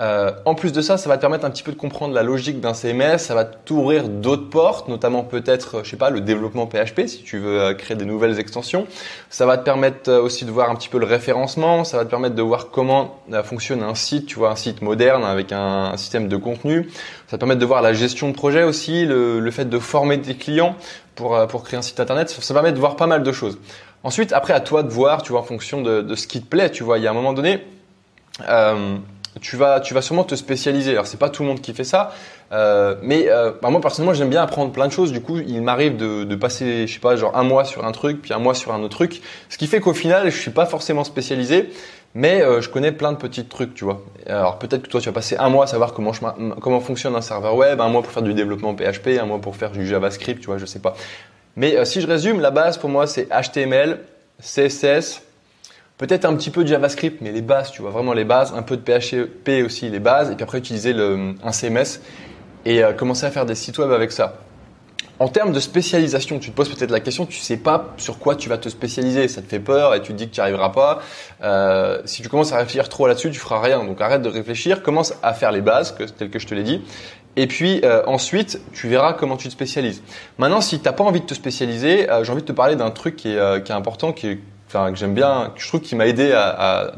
Euh, 0.00 0.32
en 0.46 0.54
plus 0.54 0.72
de 0.72 0.80
ça, 0.80 0.96
ça 0.96 1.10
va 1.10 1.16
te 1.16 1.20
permettre 1.20 1.44
un 1.44 1.50
petit 1.50 1.62
peu 1.62 1.72
de 1.72 1.76
comprendre 1.76 2.14
la 2.14 2.22
logique 2.22 2.58
d'un 2.58 2.72
CMS, 2.72 3.18
ça 3.18 3.34
va 3.34 3.44
t'ouvrir 3.44 4.08
d'autres 4.08 4.48
portes, 4.48 4.88
notamment 4.88 5.22
peut-être, 5.24 5.82
je 5.84 5.90
sais 5.90 5.98
pas, 5.98 6.08
le 6.08 6.22
développement 6.22 6.66
PHP 6.66 7.06
si 7.06 7.22
tu 7.22 7.38
veux 7.38 7.60
euh, 7.60 7.74
créer 7.74 7.98
des 7.98 8.06
nouvelles 8.06 8.38
extensions. 8.38 8.86
Ça 9.28 9.44
va 9.44 9.58
te 9.58 9.64
permettre 9.64 10.10
euh, 10.10 10.22
aussi 10.22 10.46
de 10.46 10.50
voir 10.50 10.70
un 10.70 10.74
petit 10.74 10.88
peu 10.88 10.98
le 10.98 11.04
référencement, 11.04 11.84
ça 11.84 11.98
va 11.98 12.06
te 12.06 12.10
permettre 12.10 12.34
de 12.34 12.42
voir 12.42 12.70
comment 12.70 13.18
fonctionne 13.44 13.82
un 13.82 13.94
site, 13.94 14.26
tu 14.26 14.36
vois, 14.38 14.50
un 14.50 14.56
site 14.56 14.80
moderne 14.80 15.22
avec 15.22 15.52
un, 15.52 15.96
système 15.96 16.28
de 16.28 16.36
contenu. 16.36 16.88
Ça 17.26 17.32
va 17.32 17.36
te 17.36 17.40
permettre 17.40 17.60
de 17.60 17.66
voir 17.66 17.82
la 17.82 17.92
gestion 17.92 18.28
de 18.28 18.34
projet 18.34 18.62
aussi, 18.62 19.04
le, 19.04 19.50
fait 19.50 19.66
de 19.66 19.78
former 19.78 20.20
tes 20.20 20.34
clients 20.34 20.76
pour, 21.14 21.46
pour 21.48 21.62
créer 21.62 21.78
un 21.78 21.82
site 21.82 22.00
internet. 22.00 22.30
Ça 22.30 22.54
va 22.54 22.60
permettre 22.60 22.76
de 22.76 22.80
voir 22.80 22.96
pas 22.96 23.06
mal 23.06 23.22
de 23.22 23.32
choses. 23.32 23.58
Ensuite, 24.02 24.32
après, 24.32 24.54
à 24.54 24.60
toi 24.60 24.82
de 24.82 24.88
voir, 24.88 25.22
tu 25.22 25.32
vois, 25.32 25.40
en 25.40 25.44
fonction 25.44 25.82
de, 25.82 26.00
de 26.00 26.14
ce 26.14 26.26
qui 26.26 26.40
te 26.40 26.46
plaît, 26.46 26.70
tu 26.70 26.84
vois, 26.84 26.98
il 26.98 27.04
y 27.04 27.06
a 27.06 27.10
un 27.10 27.14
moment 27.14 27.34
donné, 27.34 27.60
euh, 28.48 28.96
tu 29.40 29.56
vas, 29.56 29.80
tu 29.80 29.94
vas 29.94 30.02
sûrement 30.02 30.24
te 30.24 30.34
spécialiser. 30.34 30.92
Alors 30.92 31.06
c'est 31.06 31.18
pas 31.18 31.30
tout 31.30 31.42
le 31.42 31.48
monde 31.48 31.60
qui 31.60 31.72
fait 31.72 31.84
ça, 31.84 32.12
euh, 32.52 32.96
mais 33.02 33.28
euh, 33.28 33.52
bah, 33.62 33.70
moi 33.70 33.80
personnellement 33.80 34.14
j'aime 34.14 34.30
bien 34.30 34.42
apprendre 34.42 34.72
plein 34.72 34.86
de 34.86 34.92
choses. 34.92 35.12
Du 35.12 35.20
coup, 35.20 35.38
il 35.38 35.62
m'arrive 35.62 35.96
de, 35.96 36.24
de, 36.24 36.36
passer, 36.36 36.86
je 36.86 36.92
sais 36.92 37.00
pas, 37.00 37.16
genre 37.16 37.36
un 37.36 37.44
mois 37.44 37.64
sur 37.64 37.84
un 37.84 37.92
truc, 37.92 38.22
puis 38.22 38.32
un 38.32 38.38
mois 38.38 38.54
sur 38.54 38.72
un 38.72 38.80
autre 38.80 38.96
truc. 38.96 39.22
Ce 39.48 39.58
qui 39.58 39.66
fait 39.66 39.80
qu'au 39.80 39.94
final, 39.94 40.30
je 40.30 40.36
suis 40.36 40.50
pas 40.50 40.66
forcément 40.66 41.04
spécialisé, 41.04 41.70
mais 42.14 42.42
euh, 42.42 42.60
je 42.60 42.68
connais 42.68 42.92
plein 42.92 43.12
de 43.12 43.18
petits 43.18 43.44
trucs, 43.44 43.74
tu 43.74 43.84
vois. 43.84 44.02
Alors 44.26 44.58
peut-être 44.58 44.82
que 44.82 44.88
toi 44.88 45.00
tu 45.00 45.08
vas 45.08 45.12
passer 45.12 45.36
un 45.36 45.48
mois 45.48 45.64
à 45.64 45.66
savoir 45.66 45.92
comment 45.94 46.12
je, 46.12 46.20
comment 46.60 46.80
fonctionne 46.80 47.14
un 47.14 47.20
serveur 47.20 47.54
web, 47.54 47.80
un 47.80 47.88
mois 47.88 48.02
pour 48.02 48.10
faire 48.10 48.22
du 48.22 48.34
développement 48.34 48.74
PHP, 48.74 49.18
un 49.20 49.26
mois 49.26 49.40
pour 49.40 49.56
faire 49.56 49.70
du 49.70 49.86
JavaScript, 49.86 50.40
tu 50.40 50.46
vois, 50.46 50.58
je 50.58 50.66
sais 50.66 50.80
pas. 50.80 50.94
Mais 51.56 51.76
euh, 51.76 51.84
si 51.84 52.00
je 52.00 52.06
résume, 52.06 52.40
la 52.40 52.50
base 52.50 52.78
pour 52.78 52.90
moi 52.90 53.06
c'est 53.06 53.28
HTML, 53.28 54.00
CSS 54.40 55.22
Peut-être 56.00 56.24
un 56.24 56.34
petit 56.34 56.48
peu 56.48 56.62
de 56.64 56.68
JavaScript, 56.68 57.20
mais 57.20 57.30
les 57.30 57.42
bases, 57.42 57.72
tu 57.72 57.82
vois, 57.82 57.90
vraiment 57.90 58.14
les 58.14 58.24
bases, 58.24 58.54
un 58.56 58.62
peu 58.62 58.78
de 58.78 58.80
PHP 58.80 59.66
aussi, 59.66 59.90
les 59.90 59.98
bases, 59.98 60.30
et 60.30 60.34
puis 60.34 60.42
après 60.42 60.56
utiliser 60.56 60.94
un 60.94 61.52
CMS 61.52 62.00
et 62.64 62.82
euh, 62.82 62.94
commencer 62.94 63.26
à 63.26 63.30
faire 63.30 63.44
des 63.44 63.54
sites 63.54 63.76
web 63.76 63.90
avec 63.92 64.10
ça. 64.10 64.36
En 65.18 65.28
termes 65.28 65.52
de 65.52 65.60
spécialisation, 65.60 66.38
tu 66.38 66.52
te 66.52 66.56
poses 66.56 66.70
peut-être 66.70 66.90
la 66.90 67.00
question, 67.00 67.26
tu 67.26 67.38
sais 67.40 67.58
pas 67.58 67.92
sur 67.98 68.18
quoi 68.18 68.34
tu 68.34 68.48
vas 68.48 68.56
te 68.56 68.70
spécialiser, 68.70 69.28
ça 69.28 69.42
te 69.42 69.46
fait 69.46 69.60
peur 69.60 69.94
et 69.94 70.00
tu 70.00 70.12
te 70.12 70.16
dis 70.16 70.26
que 70.30 70.34
tu 70.34 70.40
n'y 70.40 70.44
arriveras 70.44 70.70
pas. 70.70 71.02
Euh, 71.42 72.00
si 72.06 72.22
tu 72.22 72.30
commences 72.30 72.54
à 72.54 72.56
réfléchir 72.56 72.88
trop 72.88 73.06
là-dessus, 73.06 73.30
tu 73.30 73.38
feras 73.38 73.60
rien. 73.60 73.84
Donc 73.84 74.00
arrête 74.00 74.22
de 74.22 74.30
réfléchir, 74.30 74.82
commence 74.82 75.12
à 75.22 75.34
faire 75.34 75.52
les 75.52 75.60
bases, 75.60 75.94
telles 76.16 76.30
que 76.30 76.38
je 76.38 76.46
te 76.46 76.54
l'ai 76.54 76.62
dit. 76.62 76.80
Et 77.36 77.46
puis 77.46 77.82
euh, 77.84 78.02
ensuite, 78.06 78.58
tu 78.72 78.88
verras 78.88 79.12
comment 79.12 79.36
tu 79.36 79.48
te 79.48 79.52
spécialises. 79.52 80.02
Maintenant, 80.38 80.62
si 80.62 80.78
tu 80.78 80.86
n'as 80.86 80.92
pas 80.92 81.04
envie 81.04 81.20
de 81.20 81.26
te 81.26 81.34
spécialiser, 81.34 82.06
j'ai 82.22 82.32
envie 82.32 82.40
de 82.40 82.46
te 82.46 82.52
parler 82.52 82.76
d'un 82.76 82.90
truc 82.90 83.16
qui 83.16 83.34
est, 83.34 83.64
qui 83.64 83.70
est 83.70 83.74
important, 83.74 84.14
qui 84.14 84.28
est 84.28 84.38
enfin 84.70 84.92
que 84.92 84.98
j'aime 84.98 85.14
bien, 85.14 85.52
que 85.54 85.60
je 85.60 85.66
trouve 85.66 85.80
qu'il 85.80 85.98
m'a 85.98 86.06
aidé 86.06 86.32
à, 86.32 86.92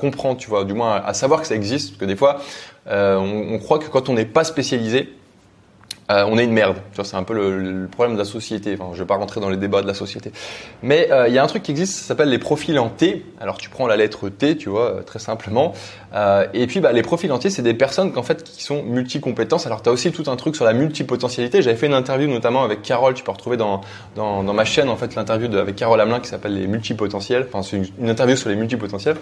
comprendre, 0.00 0.38
tu 0.38 0.48
vois, 0.48 0.64
du 0.64 0.74
moins 0.74 1.02
à 1.04 1.12
savoir 1.12 1.40
que 1.40 1.46
ça 1.46 1.56
existe, 1.56 1.90
parce 1.90 2.00
que 2.00 2.04
des 2.04 2.16
fois, 2.16 2.40
euh, 2.86 3.16
on, 3.16 3.58
croit 3.58 3.78
que 3.80 3.88
quand 3.88 4.08
on 4.08 4.14
n'est 4.14 4.24
pas 4.24 4.44
spécialisé, 4.44 5.12
euh, 6.10 6.24
on 6.28 6.38
est 6.38 6.44
une 6.44 6.52
merde. 6.52 6.76
C'est 7.02 7.16
un 7.16 7.22
peu 7.22 7.34
le, 7.34 7.88
problème 7.88 8.14
de 8.14 8.18
la 8.18 8.24
société. 8.24 8.76
Enfin, 8.78 8.90
je 8.94 8.98
vais 8.98 9.06
pas 9.06 9.16
rentrer 9.16 9.40
dans 9.40 9.48
les 9.48 9.56
débats 9.56 9.82
de 9.82 9.86
la 9.86 9.94
société. 9.94 10.32
Mais 10.82 11.08
euh, 11.10 11.28
il 11.28 11.34
y 11.34 11.38
a 11.38 11.42
un 11.42 11.46
truc 11.46 11.62
qui 11.62 11.72
existe, 11.72 11.94
ça 11.94 12.08
s'appelle 12.08 12.28
les 12.28 12.38
profils 12.38 12.78
en 12.78 12.88
T. 12.88 13.24
Alors 13.40 13.58
tu 13.58 13.70
prends 13.70 13.86
la 13.86 13.96
lettre 13.96 14.28
T, 14.28 14.56
tu 14.56 14.68
vois, 14.68 15.02
très 15.04 15.18
simplement. 15.18 15.72
Euh, 16.14 16.46
et 16.54 16.66
puis 16.66 16.80
bah, 16.80 16.92
les 16.92 17.02
profils 17.02 17.30
en 17.32 17.38
T, 17.38 17.50
c'est 17.50 17.62
des 17.62 17.74
personnes 17.74 18.12
qu'en 18.12 18.22
fait 18.22 18.44
qui 18.44 18.62
sont 18.62 18.82
multi-compétences. 18.82 19.66
Alors 19.66 19.82
tu 19.82 19.88
as 19.88 19.92
aussi 19.92 20.12
tout 20.12 20.30
un 20.30 20.36
truc 20.36 20.54
sur 20.54 20.64
la 20.64 20.72
multipotentialité. 20.72 21.62
J'avais 21.62 21.76
fait 21.76 21.86
une 21.86 21.94
interview 21.94 22.28
notamment 22.28 22.62
avec 22.62 22.82
Carole, 22.82 23.14
tu 23.14 23.24
peux 23.24 23.32
retrouver 23.32 23.56
dans, 23.56 23.80
dans, 24.14 24.44
dans 24.44 24.54
ma 24.54 24.64
chaîne 24.64 24.88
en 24.88 24.96
fait 24.96 25.14
l'interview 25.14 25.54
avec 25.56 25.76
Carole 25.76 26.00
Hamelin 26.00 26.20
qui 26.20 26.28
s'appelle 26.28 26.54
les 26.54 26.66
multipotentiels. 26.66 27.46
Enfin, 27.48 27.62
c'est 27.62 27.76
une, 27.76 27.86
une, 28.00 28.10
interview 28.10 28.36
sur 28.36 28.48
les 28.48 28.56
multipotentiels. 28.56 29.16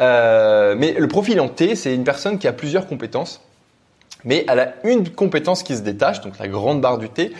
Euh, 0.00 0.74
mais 0.76 0.92
le 0.92 1.08
profil 1.08 1.40
en 1.40 1.48
T, 1.48 1.76
c'est 1.76 1.94
une 1.94 2.04
personne 2.04 2.38
qui 2.38 2.48
a 2.48 2.52
plusieurs 2.52 2.86
compétences 2.86 3.40
mais 4.24 4.44
elle 4.48 4.60
a 4.60 4.74
une 4.84 5.08
compétence 5.08 5.62
qui 5.62 5.76
se 5.76 5.82
détache, 5.82 6.20
donc 6.20 6.38
la 6.38 6.48
grande 6.48 6.80
barre 6.80 6.98
du 6.98 7.08
T. 7.08 7.32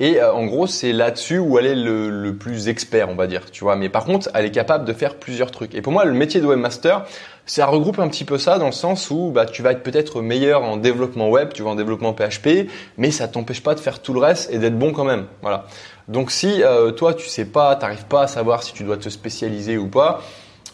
Et 0.00 0.20
euh, 0.20 0.32
en 0.32 0.46
gros, 0.46 0.66
c'est 0.66 0.92
là-dessus 0.92 1.38
où 1.38 1.58
elle 1.58 1.66
est 1.66 1.76
le, 1.76 2.34
plus 2.34 2.68
expert, 2.68 3.08
on 3.08 3.14
va 3.14 3.26
dire, 3.26 3.50
tu 3.50 3.62
vois. 3.62 3.76
Mais 3.76 3.88
par 3.88 4.04
contre, 4.04 4.28
elle 4.34 4.44
est 4.44 4.50
capable 4.50 4.84
de 4.84 4.92
faire 4.92 5.14
plusieurs 5.16 5.50
trucs. 5.50 5.74
Et 5.74 5.82
pour 5.82 5.92
moi, 5.92 6.04
le 6.04 6.12
métier 6.12 6.40
de 6.40 6.46
webmaster, 6.46 7.04
ça 7.46 7.66
regroupe 7.66 7.98
un 7.98 8.08
petit 8.08 8.24
peu 8.24 8.38
ça 8.38 8.58
dans 8.58 8.66
le 8.66 8.72
sens 8.72 9.10
où 9.10 9.30
bah, 9.30 9.46
tu 9.46 9.62
vas 9.62 9.72
être 9.72 9.82
peut-être 9.82 10.20
meilleur 10.20 10.64
en 10.64 10.76
développement 10.76 11.28
web, 11.28 11.50
tu 11.52 11.62
vois, 11.62 11.72
en 11.72 11.74
développement 11.76 12.14
PHP, 12.14 12.68
mais 12.96 13.10
ça 13.10 13.28
t'empêche 13.28 13.62
pas 13.62 13.74
de 13.74 13.80
faire 13.80 14.00
tout 14.00 14.12
le 14.12 14.20
reste 14.20 14.52
et 14.52 14.58
d'être 14.58 14.78
bon 14.78 14.92
quand 14.92 15.04
même. 15.04 15.26
Voilà. 15.40 15.66
Donc 16.08 16.32
si 16.32 16.62
euh, 16.62 16.90
toi, 16.90 17.14
tu 17.14 17.28
sais 17.28 17.44
pas, 17.44 17.76
t'arrives 17.76 18.06
pas 18.06 18.22
à 18.22 18.26
savoir 18.26 18.62
si 18.62 18.72
tu 18.72 18.82
dois 18.82 18.96
te 18.96 19.08
spécialiser 19.08 19.76
ou 19.76 19.88
pas, 19.88 20.22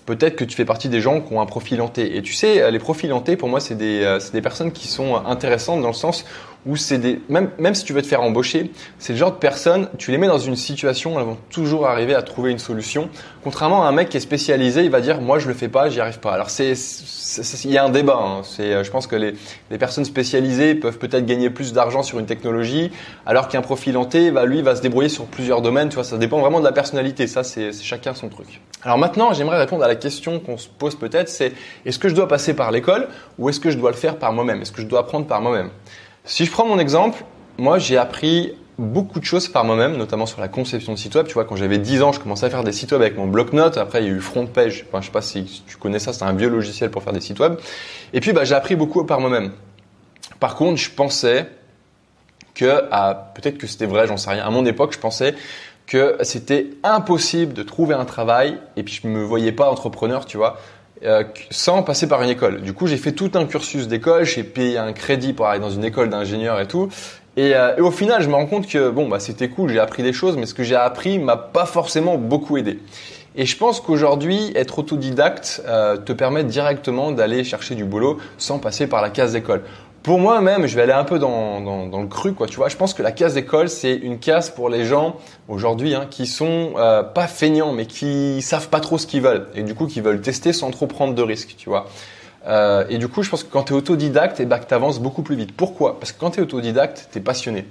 peut-être 0.09 0.37
que 0.37 0.45
tu 0.45 0.57
fais 0.57 0.65
partie 0.65 0.89
des 0.89 1.03
gens 1.03 1.21
qui 1.21 1.35
ont 1.35 1.41
un 1.43 1.47
profil 1.47 1.83
hanté. 1.83 2.17
Et 2.17 2.23
tu 2.23 2.33
sais, 2.33 2.71
les 2.71 2.79
profils 2.79 3.13
hantés, 3.13 3.37
pour 3.37 3.51
moi, 3.51 3.61
c'est 3.61 3.75
des, 3.75 4.03
euh, 4.03 4.19
des 4.33 4.41
personnes 4.41 4.73
qui 4.73 4.89
sont 4.89 5.17
intéressantes 5.17 5.83
dans 5.83 5.89
le 5.89 5.93
sens 5.93 6.25
où 6.67 6.77
c'est 6.77 6.99
des 6.99 7.21
même 7.29 7.51
même 7.59 7.75
si 7.75 7.85
tu 7.85 7.93
veux 7.93 8.03
te 8.03 8.07
faire 8.07 8.23
embaucher, 8.23 8.71
c'est 8.99 9.13
le 9.13 9.19
genre 9.19 9.33
de 9.33 9.37
personnes, 9.37 9.89
tu 9.99 10.11
les 10.11 10.19
mets 10.19 10.27
dans 10.27 10.39
une 10.39 10.57
situation, 10.57 11.19
elles 11.19 11.27
vont 11.27 11.39
toujours 11.51 11.87
arriver 11.87 12.15
à 12.15 12.23
trouver 12.23 12.51
une 12.51 12.59
solution. 12.59 13.09
Contrairement 13.43 13.85
à 13.85 13.89
un 13.89 13.93
mec 13.93 14.09
qui 14.09 14.17
est 14.17 14.21
spécialisé, 14.21 14.83
il 14.85 14.91
va 14.91 15.01
dire 15.01 15.21
moi 15.21 15.39
je 15.39 15.49
le 15.49 15.55
fais 15.55 15.69
pas, 15.69 15.89
j'y 15.89 16.01
arrive 16.01 16.19
pas. 16.19 16.33
Alors 16.33 16.51
c'est 16.51 16.75
il 17.65 17.71
y 17.71 17.79
a 17.79 17.85
un 17.85 17.91
débat. 17.91 18.19
Hein. 18.21 18.43
C'est 18.43 18.83
je 18.85 18.91
pense 18.91 19.07
que 19.07 19.17
les 19.17 19.35
les 19.71 19.79
personnes 19.79 20.05
spécialisées 20.05 20.75
peuvent 20.75 20.99
peut-être 20.99 21.27
gagner 21.27 21.51
plus 21.51 21.73
d'argent 21.73 22.03
sur 22.03 22.19
une 22.19 22.27
technologie, 22.27 22.91
alors 23.27 23.49
qu'un 23.49 23.63
profil 23.63 23.97
hanté, 23.97 24.31
bah, 24.31 24.45
lui 24.45 24.63
va 24.63 24.77
se 24.77 24.83
débrouiller 24.83 25.09
sur 25.09 25.27
plusieurs 25.27 25.63
domaines. 25.63 25.89
Tu 25.89 25.95
vois, 25.95 26.05
ça 26.05 26.19
dépend 26.19 26.41
vraiment 26.41 26.61
de 26.61 26.65
la 26.65 26.73
personnalité. 26.73 27.27
Ça 27.27 27.45
c'est 27.45 27.73
chacun 27.73 28.15
son 28.15 28.29
truc. 28.29 28.61
Alors 28.83 28.99
maintenant, 28.99 29.33
j'aimerais 29.33 29.59
répondre 29.59 29.83
à 29.85 29.89
la 29.89 29.97
question 29.97 30.39
qu'on 30.39 30.57
se 30.57 30.69
pose 30.69 30.95
peut-être, 30.95 31.29
c'est 31.29 31.53
est-ce 31.85 31.99
que 31.99 32.09
je 32.09 32.15
dois 32.15 32.29
passer 32.29 32.55
par 32.55 32.71
l'école 32.71 33.09
ou 33.39 33.49
est-ce 33.49 33.61
que 33.61 33.71
je 33.71 33.77
dois 33.77 33.91
le 33.91 33.97
faire 33.97 34.17
par 34.17 34.33
moi-même? 34.33 34.63
Est-ce 34.63 34.73
que 34.73 34.83
je 34.83 34.87
dois 34.87 35.01
apprendre 35.01 35.27
par 35.27 35.41
moi-même? 35.41 35.71
Si 36.29 36.45
je 36.45 36.51
prends 36.51 36.67
mon 36.67 36.79
exemple, 36.79 37.25
moi 37.57 37.79
j'ai 37.79 37.97
appris 37.97 38.53
beaucoup 38.79 39.19
de 39.19 39.25
choses 39.25 39.49
par 39.49 39.65
moi-même, 39.65 39.97
notamment 39.97 40.27
sur 40.27 40.43
la 40.43 40.49
conception 40.49 40.93
de 40.93 40.99
site 40.99 41.15
web. 41.15 41.27
Tu 41.27 41.33
vois, 41.33 41.47
quand 41.47 41.57
j'avais 41.57 41.79
10 41.79 42.03
ans, 42.03 42.13
je 42.13 42.21
commençais 42.21 42.45
à 42.45 42.51
faire 42.51 42.65
des 42.65 42.73
sites 42.73 42.93
web 42.93 43.01
avec 43.01 43.17
mon 43.17 43.27
bloc-notes. 43.27 43.79
Après, 43.79 44.03
il 44.03 44.09
y 44.09 44.11
a 44.11 44.15
eu 44.15 44.21
FrontPage. 44.21 44.85
Enfin, 44.87 45.01
je 45.01 45.07
sais 45.07 45.13
pas 45.13 45.23
si 45.23 45.63
tu 45.67 45.79
connais 45.79 45.99
ça, 45.99 46.13
c'est 46.13 46.25
un 46.25 46.35
vieux 46.35 46.51
logiciel 46.51 46.91
pour 46.91 47.03
faire 47.03 47.15
des 47.15 47.23
sites 47.23 47.41
web. 47.41 47.55
Et 48.13 48.21
puis, 48.21 48.35
bah, 48.35 48.45
j'ai 48.45 48.55
appris 48.55 48.77
beaucoup 48.77 49.03
par 49.05 49.21
moi-même. 49.21 49.53
Par 50.39 50.55
contre, 50.55 50.77
je 50.77 50.91
pensais 50.91 51.49
que, 52.55 52.85
ah, 52.91 53.33
peut-être 53.35 53.57
que 53.57 53.67
c'était 53.67 53.87
vrai, 53.87 54.07
j'en 54.07 54.19
sais 54.19 54.29
rien. 54.29 54.45
À 54.45 54.51
mon 54.51 54.67
époque, 54.67 54.93
je 54.93 54.99
pensais 54.99 55.35
que 55.87 56.19
c'était 56.21 56.67
impossible 56.85 57.55
de 57.55 57.63
trouver 57.63 57.95
un 57.95 58.05
travail 58.05 58.59
et 58.77 58.83
puis 58.83 59.01
je 59.03 59.09
me 59.09 59.23
voyais 59.23 59.53
pas 59.53 59.71
entrepreneur, 59.71 60.27
tu 60.27 60.37
vois, 60.37 60.59
euh, 61.05 61.25
sans 61.51 61.83
passer 61.83 62.09
par 62.09 62.23
une 62.23 62.31
école. 62.31 62.61
Du 62.63 62.73
coup, 62.73 62.87
j'ai 62.87 62.97
fait 62.97 63.13
tout 63.13 63.31
un 63.35 63.47
cursus 63.47 63.89
d'école, 63.89 64.25
j'ai 64.25 64.43
payé 64.43 64.79
un 64.79 64.93
crédit 64.93 65.33
pour 65.33 65.47
aller 65.47 65.61
dans 65.61 65.71
une 65.71 65.85
école 65.85 66.11
d'ingénieur 66.11 66.61
et 66.61 66.67
tout. 66.67 66.89
Et, 67.37 67.55
euh, 67.55 67.77
et, 67.77 67.81
au 67.81 67.91
final, 67.91 68.21
je 68.23 68.29
me 68.29 68.35
rends 68.35 68.47
compte 68.47 68.67
que 68.67 68.91
bon, 68.91 69.09
bah, 69.09 69.21
c'était 69.21 69.49
cool, 69.49 69.71
j'ai 69.71 69.79
appris 69.79 70.03
des 70.03 70.13
choses, 70.13 70.37
mais 70.37 70.47
ce 70.47 70.55
que 70.55 70.65
j'ai 70.65 70.75
appris 70.75 71.19
m'a 71.19 71.37
pas 71.37 71.67
forcément 71.67 72.17
beaucoup 72.17 72.57
aidé. 72.57 72.81
Et 73.37 73.47
je 73.47 73.57
pense 73.57 73.81
qu'aujourd'hui, 73.81 74.51
être 74.57 74.81
autodidacte 74.81 75.63
euh, 75.69 75.97
te 75.97 76.13
permet 76.13 76.43
directement 76.43 77.13
d'aller 77.13 77.45
chercher 77.45 77.77
du 77.77 77.85
boulot 77.85 78.19
sans 78.37 78.59
passer 78.59 78.89
par 78.89 79.01
la 79.01 79.11
case 79.11 79.35
d'école. 79.35 79.63
Pour 80.03 80.19
moi 80.19 80.41
même, 80.41 80.67
je 80.67 80.75
vais 80.77 80.83
aller 80.83 80.93
un 80.93 81.05
peu 81.05 81.19
dans, 81.19 81.61
dans, 81.61 82.01
le 82.01 82.07
cru, 82.07 82.33
quoi. 82.33 82.47
Tu 82.47 82.57
vois, 82.57 82.69
je 82.69 82.77
pense 82.77 82.95
que 82.95 83.03
la 83.03 83.13
case 83.13 83.35
d'école, 83.35 83.69
c'est 83.69 83.95
une 83.95 84.19
case 84.19 84.51
pour 84.51 84.69
les 84.69 84.85
gens 84.85 85.17
aujourd'hui 85.49 85.95
hein, 85.95 86.07
qui 86.09 86.27
sont 86.27 86.75
euh, 86.77 87.03
pas 87.03 87.27
feignants, 87.27 87.73
mais 87.73 87.87
qui 87.87 88.41
savent 88.41 88.69
pas 88.69 88.81
trop 88.81 88.97
ce 88.97 89.07
qu'ils 89.07 89.23
veulent 89.23 89.49
et 89.55 89.63
du 89.63 89.75
coup 89.75 89.87
qui 89.87 90.01
veulent 90.01 90.21
tester 90.21 90.53
sans 90.53 90.71
trop 90.71 90.87
prendre 90.87 91.15
de 91.15 91.23
risques, 91.23 91.57
tu 91.59 91.69
vois. 91.69 91.89
Euh, 92.47 92.85
et 92.89 92.99
du 92.99 93.09
coup, 93.09 93.23
je 93.23 93.31
pense 93.31 93.45
que 93.45 93.51
quand 93.51 93.65
tu 93.65 93.73
es 93.73 93.77
autodidacte, 93.77 94.41
et 94.41 94.45
eh 94.45 94.47
ben, 94.47 94.59
que 94.59 94.67
tu 94.67 94.75
avances 94.75 95.01
beaucoup 95.01 95.23
plus 95.23 95.37
vite. 95.37 95.55
Pourquoi? 95.55 95.99
Parce 95.99 96.13
que 96.13 96.21
quand 96.21 96.31
tu 96.31 96.41
es 96.41 96.43
autodidacte, 96.43 97.09
tu 97.13 97.19
es 97.19 97.21
passionné 97.21 97.67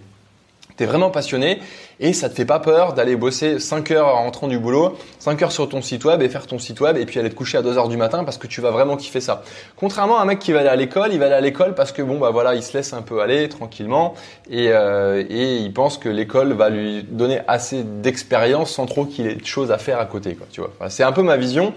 tu 0.77 0.83
es 0.83 0.85
vraiment 0.85 1.09
passionné 1.09 1.59
et 1.99 2.13
ça 2.13 2.29
te 2.29 2.35
fait 2.35 2.45
pas 2.45 2.59
peur 2.59 2.93
d'aller 2.93 3.15
bosser 3.15 3.59
5 3.59 3.91
heures 3.91 4.07
en 4.07 4.23
rentrant 4.23 4.47
du 4.47 4.59
boulot, 4.59 4.97
5 5.19 5.41
heures 5.41 5.51
sur 5.51 5.67
ton 5.67 5.81
site 5.81 6.05
web 6.05 6.21
et 6.21 6.29
faire 6.29 6.45
ton 6.45 6.59
site 6.59 6.79
web 6.79 6.97
et 6.97 7.05
puis 7.05 7.19
aller 7.19 7.29
te 7.29 7.35
coucher 7.35 7.57
à 7.57 7.61
2 7.61 7.77
heures 7.77 7.89
du 7.89 7.97
matin 7.97 8.23
parce 8.23 8.37
que 8.37 8.47
tu 8.47 8.61
vas 8.61 8.71
vraiment 8.71 8.97
kiffer 8.97 9.21
ça. 9.21 9.43
Contrairement 9.75 10.19
à 10.19 10.21
un 10.21 10.25
mec 10.25 10.39
qui 10.39 10.51
va 10.51 10.59
aller 10.59 10.69
à 10.69 10.75
l'école, 10.75 11.09
il 11.11 11.19
va 11.19 11.25
aller 11.25 11.35
à 11.35 11.41
l'école 11.41 11.73
parce 11.73 11.91
que 11.91 12.01
bon 12.01 12.19
bah 12.19 12.29
voilà, 12.29 12.53
il 12.55 12.61
se 12.61 12.77
laisse 12.77 12.93
un 12.93 13.01
peu 13.01 13.21
aller 13.21 13.49
tranquillement 13.49 14.13
et, 14.49 14.69
euh, 14.71 15.23
il 15.29 15.73
pense 15.73 15.97
que 15.97 16.09
l'école 16.09 16.53
va 16.53 16.69
lui 16.69 17.03
donner 17.03 17.41
assez 17.47 17.83
d'expérience 17.83 18.71
sans 18.71 18.85
trop 18.85 19.05
qu'il 19.05 19.27
ait 19.27 19.35
de 19.35 19.45
choses 19.45 19.71
à 19.71 19.77
faire 19.77 19.99
à 19.99 20.05
côté 20.05 20.35
quoi, 20.35 20.47
tu 20.51 20.61
vois. 20.61 20.89
c'est 20.89 21.03
un 21.03 21.11
peu 21.11 21.23
ma 21.23 21.37
vision. 21.37 21.73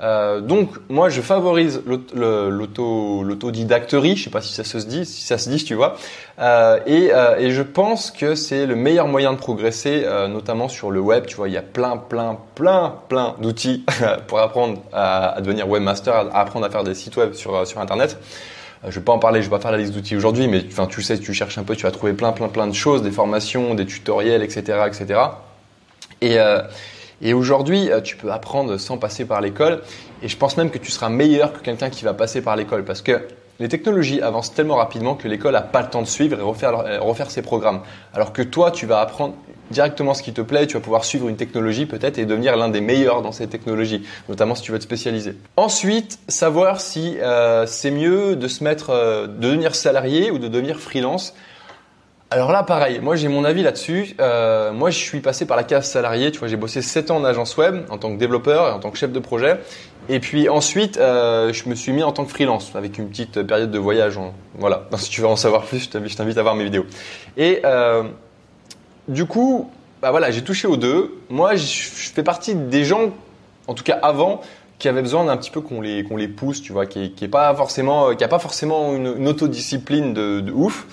Euh, 0.00 0.40
donc 0.40 0.70
moi 0.88 1.08
je 1.08 1.20
favorise 1.20 1.82
l'autodidacterie, 1.86 4.16
je 4.16 4.24
sais 4.24 4.30
pas 4.30 4.40
si 4.40 4.52
ça 4.52 4.64
se 4.64 4.78
dit, 4.78 5.06
si 5.06 5.22
ça 5.22 5.38
se 5.38 5.48
dit, 5.48 5.62
tu 5.62 5.74
vois, 5.74 5.94
euh, 6.40 6.80
et, 6.86 7.10
euh, 7.12 7.38
et, 7.38 7.52
je 7.52 7.62
pense 7.62 8.10
que 8.10 8.34
c'est 8.34 8.66
le 8.66 8.74
meilleur 8.74 9.06
moyen 9.06 9.32
de 9.32 9.38
progresser, 9.38 10.02
euh, 10.04 10.26
notamment 10.26 10.68
sur 10.68 10.90
le 10.90 10.98
web. 10.98 11.26
Tu 11.26 11.36
vois, 11.36 11.48
il 11.48 11.54
y 11.54 11.56
a 11.56 11.62
plein, 11.62 11.96
plein, 11.96 12.38
plein, 12.56 12.96
plein 13.08 13.36
d'outils 13.38 13.84
pour 14.26 14.40
apprendre 14.40 14.82
à, 14.92 15.36
devenir 15.40 15.68
webmaster, 15.68 16.12
à 16.12 16.40
apprendre 16.40 16.66
à 16.66 16.70
faire 16.70 16.82
des 16.82 16.94
sites 16.94 17.16
web 17.16 17.34
sur 17.34 17.64
sur 17.66 17.80
internet. 17.80 18.18
Euh, 18.84 18.90
je 18.90 18.98
vais 18.98 19.04
pas 19.04 19.12
en 19.12 19.20
parler, 19.20 19.42
je 19.42 19.46
vais 19.46 19.56
pas 19.56 19.62
faire 19.62 19.70
la 19.70 19.78
liste 19.78 19.92
d'outils 19.92 20.16
aujourd'hui, 20.16 20.48
mais 20.48 20.64
enfin 20.66 20.86
tu 20.86 21.02
sais, 21.02 21.18
tu 21.18 21.32
cherches 21.32 21.56
un 21.56 21.62
peu, 21.62 21.76
tu 21.76 21.84
vas 21.84 21.92
trouver 21.92 22.14
plein, 22.14 22.32
plein, 22.32 22.48
plein 22.48 22.66
de 22.66 22.74
choses, 22.74 23.02
des 23.02 23.12
formations, 23.12 23.74
des 23.74 23.86
tutoriels, 23.86 24.42
etc., 24.42 24.80
etc. 24.88 25.20
Et 26.20 26.38
et 27.24 27.32
aujourd'hui, 27.32 27.90
euh, 27.90 28.00
tu 28.00 28.16
peux 28.16 28.30
apprendre 28.30 28.76
sans 28.76 28.98
passer 28.98 29.24
par 29.24 29.40
l'école. 29.40 29.80
Et 30.22 30.28
je 30.28 30.36
pense 30.36 30.56
même 30.56 30.70
que 30.70 30.78
tu 30.78 30.92
seras 30.92 31.08
meilleur 31.08 31.52
que 31.52 31.58
quelqu'un 31.58 31.90
qui 31.90 32.04
va 32.04 32.14
passer 32.14 32.42
par 32.42 32.54
l'école 32.54 32.84
parce 32.84 33.02
que 33.02 33.22
les 33.60 33.68
technologies 33.68 34.20
avancent 34.20 34.52
tellement 34.52 34.76
rapidement 34.76 35.14
que 35.14 35.28
l'école 35.28 35.52
n'a 35.52 35.62
pas 35.62 35.80
le 35.80 35.88
temps 35.88 36.02
de 36.02 36.06
suivre 36.06 36.38
et 36.38 36.42
refaire, 36.42 36.78
euh, 36.80 37.00
refaire 37.00 37.30
ses 37.30 37.40
programmes. 37.40 37.80
Alors 38.12 38.32
que 38.32 38.42
toi, 38.42 38.70
tu 38.70 38.84
vas 38.86 39.00
apprendre 39.00 39.34
directement 39.70 40.12
ce 40.12 40.22
qui 40.22 40.34
te 40.34 40.42
plaît, 40.42 40.66
tu 40.66 40.74
vas 40.74 40.80
pouvoir 40.80 41.04
suivre 41.04 41.28
une 41.28 41.36
technologie 41.36 41.86
peut-être 41.86 42.18
et 42.18 42.26
devenir 42.26 42.56
l'un 42.56 42.68
des 42.68 42.82
meilleurs 42.82 43.22
dans 43.22 43.32
cette 43.32 43.50
technologie, 43.50 44.04
notamment 44.28 44.54
si 44.54 44.62
tu 44.62 44.72
veux 44.72 44.78
te 44.78 44.84
spécialiser. 44.84 45.34
Ensuite, 45.56 46.18
savoir 46.28 46.80
si 46.80 47.16
euh, 47.20 47.64
c'est 47.66 47.90
mieux 47.90 48.36
de 48.36 48.44
de 48.44 49.26
devenir 49.26 49.74
salarié 49.74 50.30
ou 50.30 50.38
de 50.38 50.48
devenir 50.48 50.78
freelance. 50.78 51.34
Alors 52.34 52.50
là, 52.50 52.64
pareil, 52.64 52.98
moi 52.98 53.14
j'ai 53.14 53.28
mon 53.28 53.44
avis 53.44 53.62
là-dessus. 53.62 54.16
Euh, 54.20 54.72
moi, 54.72 54.90
je 54.90 54.98
suis 54.98 55.20
passé 55.20 55.46
par 55.46 55.56
la 55.56 55.62
case 55.62 55.88
salariée. 55.88 56.32
Tu 56.32 56.40
vois, 56.40 56.48
j'ai 56.48 56.56
bossé 56.56 56.82
7 56.82 57.12
ans 57.12 57.18
en 57.18 57.24
agence 57.24 57.56
web 57.56 57.84
en 57.90 57.96
tant 57.96 58.12
que 58.12 58.18
développeur 58.18 58.66
et 58.66 58.72
en 58.72 58.80
tant 58.80 58.90
que 58.90 58.98
chef 58.98 59.12
de 59.12 59.20
projet. 59.20 59.60
Et 60.08 60.18
puis 60.18 60.48
ensuite, 60.48 60.96
euh, 60.96 61.52
je 61.52 61.68
me 61.68 61.76
suis 61.76 61.92
mis 61.92 62.02
en 62.02 62.10
tant 62.10 62.24
que 62.24 62.32
freelance 62.32 62.72
avec 62.74 62.98
une 62.98 63.08
petite 63.08 63.40
période 63.42 63.70
de 63.70 63.78
voyage. 63.78 64.18
Voilà. 64.56 64.88
si 64.96 65.10
tu 65.10 65.20
veux 65.20 65.28
en 65.28 65.36
savoir 65.36 65.62
plus, 65.62 65.84
je 65.84 66.16
t'invite 66.16 66.36
à 66.36 66.42
voir 66.42 66.56
mes 66.56 66.64
vidéos. 66.64 66.86
Et 67.36 67.60
euh, 67.64 68.02
du 69.06 69.26
coup, 69.26 69.70
bah 70.02 70.10
voilà, 70.10 70.32
j'ai 70.32 70.42
touché 70.42 70.66
aux 70.66 70.76
deux. 70.76 71.16
Moi, 71.30 71.54
je 71.54 71.64
fais 71.64 72.24
partie 72.24 72.56
des 72.56 72.82
gens, 72.82 73.12
en 73.68 73.74
tout 73.74 73.84
cas 73.84 74.00
avant, 74.02 74.40
qui 74.80 74.88
avaient 74.88 75.02
besoin 75.02 75.24
d'un 75.24 75.36
petit 75.36 75.52
peu 75.52 75.60
qu'on 75.60 75.80
les 75.80 76.02
les 76.02 76.28
pousse, 76.28 76.60
tu 76.62 76.72
vois, 76.72 76.86
qui, 76.86 77.12
qui 77.12 77.28
pas 77.28 77.54
forcément, 77.54 78.12
qui 78.16 78.24
a 78.24 78.28
pas 78.28 78.40
forcément 78.40 78.92
une, 78.92 79.18
une 79.18 79.28
autodiscipline 79.28 80.14
de, 80.14 80.40
de 80.40 80.50
ouf 80.50 80.84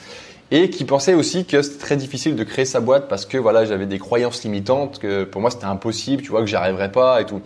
et 0.52 0.70
qui 0.70 0.84
pensait 0.84 1.14
aussi 1.14 1.46
que 1.46 1.62
c'était 1.62 1.80
très 1.80 1.96
difficile 1.96 2.36
de 2.36 2.44
créer 2.44 2.66
sa 2.66 2.82
boîte 2.82 3.08
parce 3.08 3.26
que 3.26 3.38
voilà 3.38 3.66
j'avais 3.66 3.86
des 3.86 4.00
croyances 4.00 4.44
limitantes 4.44 5.00
que 5.00 5.24
pour 5.24 5.42
moi 5.42 5.50
c'était 5.50 5.66
impossible 5.66 6.22
tu 6.22 6.30
vois 6.30 6.42
que 6.42 6.48
j'y 6.48 6.56
arriverais 6.56 6.92
pas 6.92 7.22
et 7.22 7.26
tout. 7.26 7.42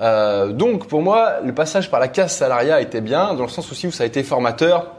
Euh, 0.00 0.52
donc 0.52 0.86
pour 0.86 1.02
moi 1.02 1.40
le 1.44 1.52
passage 1.52 1.90
par 1.90 1.98
la 1.98 2.08
case 2.08 2.32
salariat 2.32 2.80
était 2.80 3.00
bien 3.00 3.34
dans 3.34 3.42
le 3.42 3.48
sens 3.48 3.70
aussi 3.72 3.88
où 3.88 3.90
ça 3.90 4.04
a 4.04 4.06
été 4.06 4.22
formateur 4.22 4.92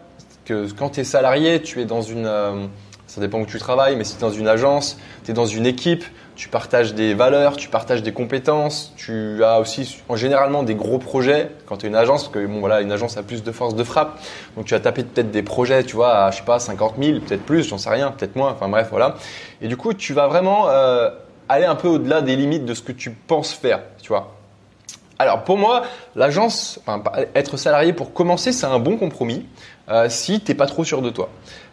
que 0.44 0.70
quand 0.74 0.90
tu 0.90 1.00
es 1.02 1.04
salarié 1.04 1.62
tu 1.62 1.82
es 1.82 1.86
dans 1.86 2.02
une 2.02 2.26
euh, 2.26 2.66
ça 3.06 3.22
dépend 3.22 3.40
où 3.40 3.46
tu 3.46 3.60
travailles 3.60 3.96
mais 3.96 4.04
si 4.04 4.14
tu 4.14 4.18
es 4.18 4.22
dans 4.22 4.34
une 4.34 4.48
agence 4.48 4.98
tu 5.24 5.32
es 5.32 5.34
dans 5.34 5.46
une 5.46 5.66
équipe 5.66 6.04
tu 6.38 6.50
partages 6.50 6.94
des 6.94 7.16
valeurs, 7.16 7.58
tu 7.58 7.68
partages 7.68 8.04
des 8.04 8.14
compétences, 8.14 8.94
tu 8.96 9.44
as 9.44 9.60
aussi 9.60 10.02
en 10.08 10.16
généralement 10.16 10.62
des 10.62 10.76
gros 10.76 11.00
projets 11.00 11.50
quand 11.66 11.78
tu 11.78 11.88
es 11.88 11.90
une 11.90 11.96
agence, 11.96 12.26
parce 12.26 12.34
que 12.34 12.46
bon 12.46 12.60
voilà, 12.60 12.82
une 12.82 12.92
agence 12.92 13.18
a 13.18 13.24
plus 13.24 13.44
de 13.44 13.52
force 13.52 13.76
de 13.76 13.84
frappe, 13.84 14.20
donc 14.56 14.66
tu 14.66 14.76
as 14.76 14.80
tapé 14.80 15.04
peut-être 15.04 15.32
des 15.32 15.42
projets, 15.42 15.84
tu 15.84 15.96
vois, 15.96 16.30
je 16.30 16.38
sais 16.38 16.44
pas 16.44 16.60
50 16.60 16.94
000, 17.02 17.20
peut-être 17.22 17.44
plus, 17.44 17.68
j'en 17.68 17.80
sais 17.80 17.90
rien, 17.90 18.12
peut-être 18.12 18.36
moins, 18.36 18.52
enfin 18.52 18.70
bref 18.70 18.88
voilà. 18.92 19.16
Et 19.62 19.68
du 19.68 19.78
coup, 19.78 19.96
tu 19.96 20.14
vas 20.14 20.28
vraiment 20.28 20.70
euh, 20.70 21.10
aller 21.50 21.66
un 21.66 21.76
peu 21.76 21.88
au-delà 21.88 22.22
des 22.22 22.36
limites 22.36 22.66
de 22.66 22.76
ce 22.76 22.84
que 22.84 22.92
tu 22.92 23.10
penses 23.10 23.52
faire, 23.52 23.82
tu 24.00 24.10
vois. 24.10 24.37
Alors 25.20 25.44
pour 25.44 25.58
moi, 25.58 25.84
l'agence, 26.16 26.80
enfin, 26.86 27.02
être 27.36 27.58
salarié 27.58 27.94
pour 27.94 28.14
commencer, 28.14 28.52
c'est 28.52 28.68
un 28.68 28.80
bon 28.80 28.98
compromis 28.98 29.46
euh, 29.90 30.10
si 30.10 30.42
t'es 30.42 30.54
pas 30.54 30.68
trop 30.68 30.84
sûr 30.84 31.02
de 31.02 31.10
toi. 31.10 31.30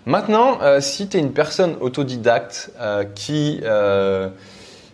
Maintenant, 0.06 0.58
euh, 0.62 0.80
si 0.80 1.08
tu 1.08 1.16
es 1.16 1.20
une 1.20 1.32
personne 1.32 1.76
autodidacte 1.80 2.70
euh, 2.78 3.04
qui 3.04 3.60
euh, 3.64 4.28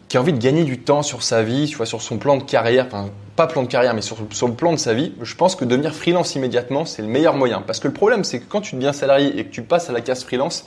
qui 0.08 0.16
a 0.16 0.20
envie 0.20 0.32
de 0.32 0.38
gagner 0.38 0.64
du 0.64 0.80
temps 0.80 1.02
sur 1.02 1.22
sa 1.22 1.42
vie, 1.42 1.66
tu 1.68 1.76
vois, 1.76 1.86
sur 1.86 2.02
son 2.02 2.18
plan 2.18 2.36
de 2.36 2.42
carrière, 2.42 2.86
enfin 2.86 3.10
pas 3.36 3.46
plan 3.46 3.62
de 3.62 3.68
carrière, 3.68 3.94
mais 3.94 4.02
sur, 4.02 4.18
sur, 4.32 4.48
le 4.48 4.54
plan 4.54 4.72
de 4.72 4.76
sa 4.76 4.92
vie, 4.92 5.12
je 5.22 5.34
pense 5.36 5.54
que 5.54 5.64
devenir 5.64 5.94
freelance 5.94 6.34
immédiatement, 6.34 6.84
c'est 6.84 7.00
le 7.00 7.08
meilleur 7.08 7.34
moyen. 7.34 7.62
Parce 7.64 7.78
que 7.78 7.86
le 7.86 7.94
problème, 7.94 8.24
c'est 8.24 8.40
que 8.40 8.44
quand 8.48 8.60
tu 8.60 8.74
deviens 8.74 8.92
salarié 8.92 9.38
et 9.38 9.44
que 9.44 9.50
tu 9.50 9.62
passes 9.62 9.88
à 9.88 9.92
la 9.92 10.00
case 10.00 10.24
freelance, 10.24 10.66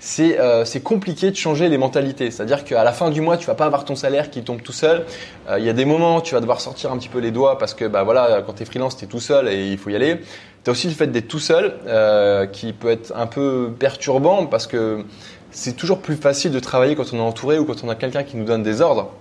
c'est 0.00 0.40
euh, 0.40 0.64
compliqué 0.82 1.30
de 1.30 1.36
changer 1.36 1.68
les 1.68 1.78
mentalités. 1.78 2.30
C'est-à-dire 2.30 2.64
qu'à 2.64 2.82
la 2.82 2.92
fin 2.92 3.10
du 3.10 3.20
mois, 3.20 3.36
tu 3.36 3.46
vas 3.46 3.54
pas 3.54 3.66
avoir 3.66 3.84
ton 3.84 3.94
salaire 3.94 4.30
qui 4.30 4.42
tombe 4.42 4.62
tout 4.62 4.72
seul. 4.72 5.04
Euh, 5.48 5.58
il 5.58 5.64
y 5.64 5.68
a 5.68 5.74
des 5.74 5.84
moments 5.84 6.16
où 6.16 6.22
tu 6.22 6.34
vas 6.34 6.40
devoir 6.40 6.60
sortir 6.60 6.90
un 6.90 6.96
petit 6.96 7.10
peu 7.10 7.18
les 7.18 7.30
doigts 7.30 7.58
parce 7.58 7.74
que 7.74 7.84
bah 7.84 8.02
voilà, 8.02 8.42
quand 8.44 8.54
tu 8.54 8.62
es 8.62 8.66
freelance, 8.66 8.96
tu 8.96 9.04
es 9.04 9.08
tout 9.08 9.20
seul 9.20 9.48
et 9.48 9.70
il 9.70 9.78
faut 9.78 9.90
y 9.90 9.94
aller. 9.94 10.20
Tu 10.64 10.70
as 10.70 10.72
aussi 10.72 10.88
le 10.88 10.94
fait 10.94 11.06
d'être 11.06 11.28
tout 11.28 11.38
seul 11.38 11.74
euh, 11.86 12.46
qui 12.46 12.72
peut 12.72 12.90
être 12.90 13.12
un 13.14 13.26
peu 13.26 13.72
perturbant 13.78 14.46
parce 14.46 14.66
que 14.66 15.04
c'est 15.50 15.76
toujours 15.76 16.00
plus 16.00 16.16
facile 16.16 16.50
de 16.50 16.60
travailler 16.60 16.96
quand 16.96 17.12
on 17.12 17.18
est 17.18 17.20
entouré 17.20 17.58
ou 17.58 17.66
quand 17.66 17.84
on 17.84 17.90
a 17.90 17.94
quelqu'un 17.94 18.22
qui 18.22 18.38
nous 18.38 18.44
donne 18.44 18.62
des 18.62 18.80
ordres. 18.80 19.12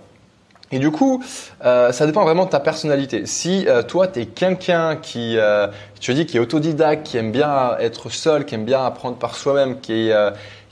Et 0.72 0.78
du 0.78 0.92
coup, 0.92 1.24
euh, 1.66 1.92
ça 1.92 2.06
dépend 2.06 2.24
vraiment 2.24 2.46
de 2.46 2.52
ta 2.52 2.60
personnalité. 2.60 3.26
Si 3.26 3.68
euh, 3.68 3.82
toi, 3.82 4.08
tu 4.08 4.20
es 4.22 4.26
quelqu'un 4.28 4.96
qui, 4.96 5.36
euh, 5.38 5.68
tu 6.00 6.14
dis, 6.14 6.26
qui 6.26 6.38
est 6.38 6.40
autodidacte, 6.40 7.06
qui 7.06 7.18
aime 7.18 7.32
bien 7.32 7.76
être 7.80 8.10
seul, 8.10 8.46
qui 8.46 8.56
aime 8.56 8.66
bien 8.66 8.86
apprendre 8.86 9.18
par 9.18 9.36
soi-même, 9.36 9.80
qui, 9.80 10.12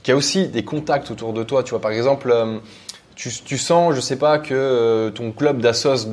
qui 0.08 0.12
a 0.12 0.16
aussi 0.16 0.48
des 0.48 0.64
contacts 0.64 1.10
autour 1.10 1.34
de 1.34 1.42
toi, 1.42 1.62
tu 1.62 1.72
vois, 1.72 1.82
par 1.82 1.90
exemple, 1.90 2.34
tu, 3.14 3.28
tu 3.44 3.58
sens, 3.58 3.94
je 3.94 4.00
sais 4.00 4.16
pas, 4.16 4.38
que 4.38 4.54
euh, 4.54 5.10
ton 5.10 5.32
club 5.32 5.60
d'assos 5.60 6.06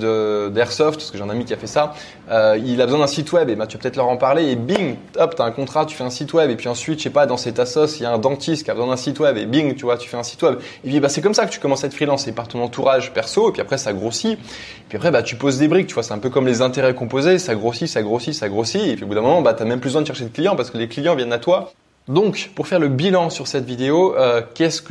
d'airsoft, 0.50 1.00
parce 1.00 1.12
que 1.12 1.18
j'ai 1.18 1.24
un 1.24 1.30
ami 1.30 1.46
qui 1.46 1.54
a 1.54 1.56
fait 1.56 1.66
ça, 1.66 1.94
euh, 2.30 2.60
il 2.62 2.82
a 2.82 2.88
besoin 2.88 3.00
d'un 3.00 3.08
site 3.08 3.32
web, 3.32 3.50
et 3.50 3.56
bah, 3.56 3.68
tu 3.68 3.78
vas 3.78 3.84
peut-être 3.84 3.96
leur 3.96 4.10
en 4.10 4.18
parler, 4.18 4.52
et 4.52 4.58
bing, 4.58 4.98
hop, 5.18 5.36
tu 5.38 5.42
as 5.42 5.46
un 5.46 5.52
contrat, 5.52 5.86
tu 5.86 5.96
fais 5.96 6.04
un 6.04 6.10
site 6.10 6.34
web, 6.34 6.50
et 6.50 6.58
puis 6.58 6.68
ensuite, 6.68 7.00
je 7.00 7.04
sais 7.04 7.10
pas, 7.10 7.25
dans 7.25 7.38
cet 7.38 7.58
assos, 7.58 7.86
il 7.98 8.04
y 8.04 8.06
a 8.06 8.12
un 8.12 8.18
dentiste 8.18 8.66
qui 8.66 8.72
a 8.72 8.74
besoin 8.74 8.90
d'un 8.90 8.98
site 8.98 9.18
web, 9.22 9.38
et 9.38 9.46
bing, 9.46 9.75
tu 9.75 9.86
vois, 9.86 9.98
tu 9.98 10.10
fais 10.10 10.18
un 10.18 10.24
site 10.24 10.44
web. 10.44 10.60
Et 10.84 10.90
puis 10.90 11.00
bah, 11.00 11.08
c'est 11.08 11.22
comme 11.22 11.34
ça 11.34 11.46
que 11.46 11.52
tu 11.52 11.62
commences 11.62 11.86
à 11.86 11.88
être 11.88 11.94
freelance, 11.94 12.28
et 12.28 12.34
par 12.34 12.50
ton 12.50 12.62
entourage 12.62 13.14
perso, 13.14 13.48
et 13.48 13.54
puis 13.54 13.62
après 13.62 13.78
ça 13.78 13.94
grossit, 13.94 14.34
et 14.34 14.38
puis 14.90 14.98
après 14.98 15.12
bah, 15.12 15.24
tu 15.24 15.38
poses 15.38 15.58
des 15.58 15.70
briques, 15.70 15.88
tu 15.88 15.94
vois, 15.94 16.04
c'est 16.04 16.12
un 16.12 16.20
peu 16.20 16.30
comme 16.30 16.48
les 16.48 16.62
intérêts 16.62 16.96
composés, 16.96 17.40
ça 17.40 17.56
grossit, 17.56 17.88
ça 17.88 18.02
grossit, 18.02 18.34
ça 18.34 18.50
grossit, 18.50 18.82
et 18.82 18.96
puis 18.96 19.06
au 19.06 19.08
bout 19.08 19.16
d'un 19.16 19.22
moment, 19.22 19.42
bah, 19.42 19.54
tu 19.54 19.64
même 19.64 19.80
plus 19.80 19.92
besoin 19.92 20.02
de 20.02 20.08
chercher 20.08 20.25
de 20.25 20.34
clients, 20.34 20.58
parce 20.58 20.70
que 20.70 20.78
les 20.78 20.90
clients 20.90 21.16
viennent 21.16 21.32
à 21.32 21.40
toi. 21.40 21.72
Donc, 22.08 22.52
pour 22.54 22.68
faire 22.68 22.80
le 22.80 22.88
bilan 22.88 23.32
sur 23.32 23.48
cette 23.48 23.66
vidéo, 23.66 24.16
euh, 24.16 24.44
qu'est-ce 24.54 24.84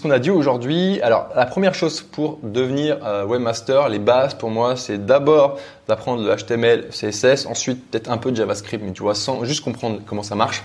qu'on 0.00 0.10
a 0.10 0.18
dit 0.18 0.30
aujourd'hui? 0.30 1.00
Alors, 1.00 1.28
la 1.36 1.46
première 1.46 1.72
chose 1.72 2.00
pour 2.00 2.40
devenir 2.42 2.98
euh, 3.04 3.24
webmaster, 3.24 3.88
les 3.88 4.00
bases 4.00 4.34
pour 4.34 4.50
moi, 4.50 4.74
c'est 4.74 5.06
d'abord 5.06 5.60
d'apprendre 5.86 6.24
le 6.24 6.34
HTML, 6.34 6.88
CSS, 6.90 7.46
ensuite 7.46 7.88
peut-être 7.88 8.10
un 8.10 8.18
peu 8.18 8.32
de 8.32 8.36
JavaScript, 8.36 8.82
mais 8.84 8.90
tu 8.90 9.02
vois, 9.02 9.14
sans 9.14 9.44
juste 9.44 9.62
comprendre 9.62 10.00
comment 10.04 10.24
ça 10.24 10.34
marche. 10.34 10.64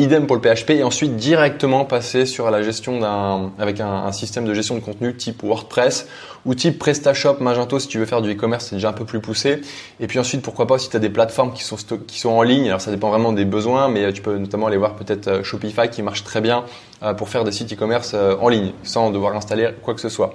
Idem 0.00 0.26
pour 0.26 0.34
le 0.34 0.40
PHP 0.40 0.70
et 0.70 0.82
ensuite 0.82 1.16
directement 1.16 1.84
passer 1.84 2.24
sur 2.24 2.50
la 2.50 2.62
gestion 2.62 3.00
d'un 3.00 3.52
avec 3.58 3.80
un, 3.80 4.10
système 4.12 4.46
de 4.46 4.54
gestion 4.54 4.74
de 4.74 4.80
contenu 4.80 5.14
type 5.14 5.42
WordPress 5.42 6.08
ou 6.46 6.54
type 6.54 6.78
PrestaShop, 6.78 7.36
Magento 7.40 7.78
si 7.78 7.86
tu 7.86 7.98
veux 7.98 8.06
faire 8.06 8.22
du 8.22 8.32
e-commerce, 8.32 8.68
c'est 8.70 8.76
déjà 8.76 8.88
un 8.88 8.94
peu 8.94 9.04
plus 9.04 9.20
poussé. 9.20 9.60
Et 10.00 10.06
puis 10.06 10.18
ensuite 10.18 10.40
pourquoi 10.40 10.66
pas 10.66 10.78
si 10.78 10.88
tu 10.88 10.96
as 10.96 11.00
des 11.00 11.10
plateformes 11.10 11.52
qui 11.52 11.64
sont 11.64 11.76
qui 12.06 12.18
sont 12.18 12.30
en 12.30 12.42
ligne, 12.42 12.68
alors 12.68 12.80
ça 12.80 12.90
dépend 12.90 13.10
vraiment 13.10 13.34
des 13.34 13.44
besoins 13.44 13.88
mais 13.88 14.10
tu 14.14 14.22
peux 14.22 14.38
notamment 14.38 14.68
aller 14.68 14.78
voir 14.78 14.96
peut-être 14.96 15.28
euh, 15.28 15.42
Shopify 15.42 15.90
qui 15.90 16.02
marche 16.02 16.24
très 16.24 16.40
bien 16.40 16.64
euh, 17.02 17.12
pour 17.12 17.28
faire 17.28 17.44
des 17.44 17.52
sites 17.52 17.70
e-commerce 17.70 18.12
euh, 18.14 18.36
en 18.40 18.48
ligne 18.48 18.72
sans 18.82 19.10
devoir 19.10 19.36
installer 19.36 19.68
quoi 19.82 19.92
que 19.92 20.00
ce 20.00 20.08
soit. 20.08 20.32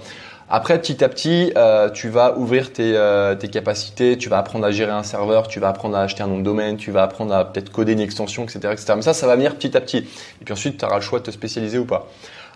Après, 0.48 0.80
petit 0.80 1.04
à 1.04 1.10
petit, 1.10 1.52
euh, 1.58 1.90
tu 1.90 2.10
vas 2.10 2.38
ouvrir 2.38 2.72
tes, 2.72 2.96
euh, 2.96 3.34
tes, 3.34 3.48
capacités, 3.48 4.16
tu 4.16 4.30
vas 4.30 4.38
apprendre 4.38 4.66
à 4.66 4.72
gérer 4.72 4.92
un 4.92 5.02
serveur, 5.02 5.48
tu 5.48 5.60
vas 5.60 5.70
apprendre 5.70 5.98
à 5.98 6.02
acheter 6.02 6.22
un 6.22 6.28
nom 6.28 6.38
de 6.38 6.44
domaine, 6.44 6.78
tu 6.78 6.92
vas 6.92 7.02
apprendre 7.02 7.34
à 7.34 7.52
peut-être 7.52 7.72
coder 7.72 7.94
une 7.94 8.00
extension, 8.00 8.44
etc., 8.44 8.60
etc. 8.72 8.94
Mais 8.96 9.02
ça, 9.02 9.16
ça 9.16 9.26
va 9.26 9.36
venir 9.36 9.56
petit 9.56 9.76
à 9.76 9.82
petit. 9.82 9.98
Et 10.42 10.46
puis 10.46 10.54
ensuite, 10.54 10.78
tu 10.78 10.86
auras 10.86 10.98
le 10.98 11.02
choix 11.02 11.18
de 11.18 11.24
te 11.24 11.32
spécialiser 11.32 11.80
ou 11.80 11.86
pas. 11.86 12.08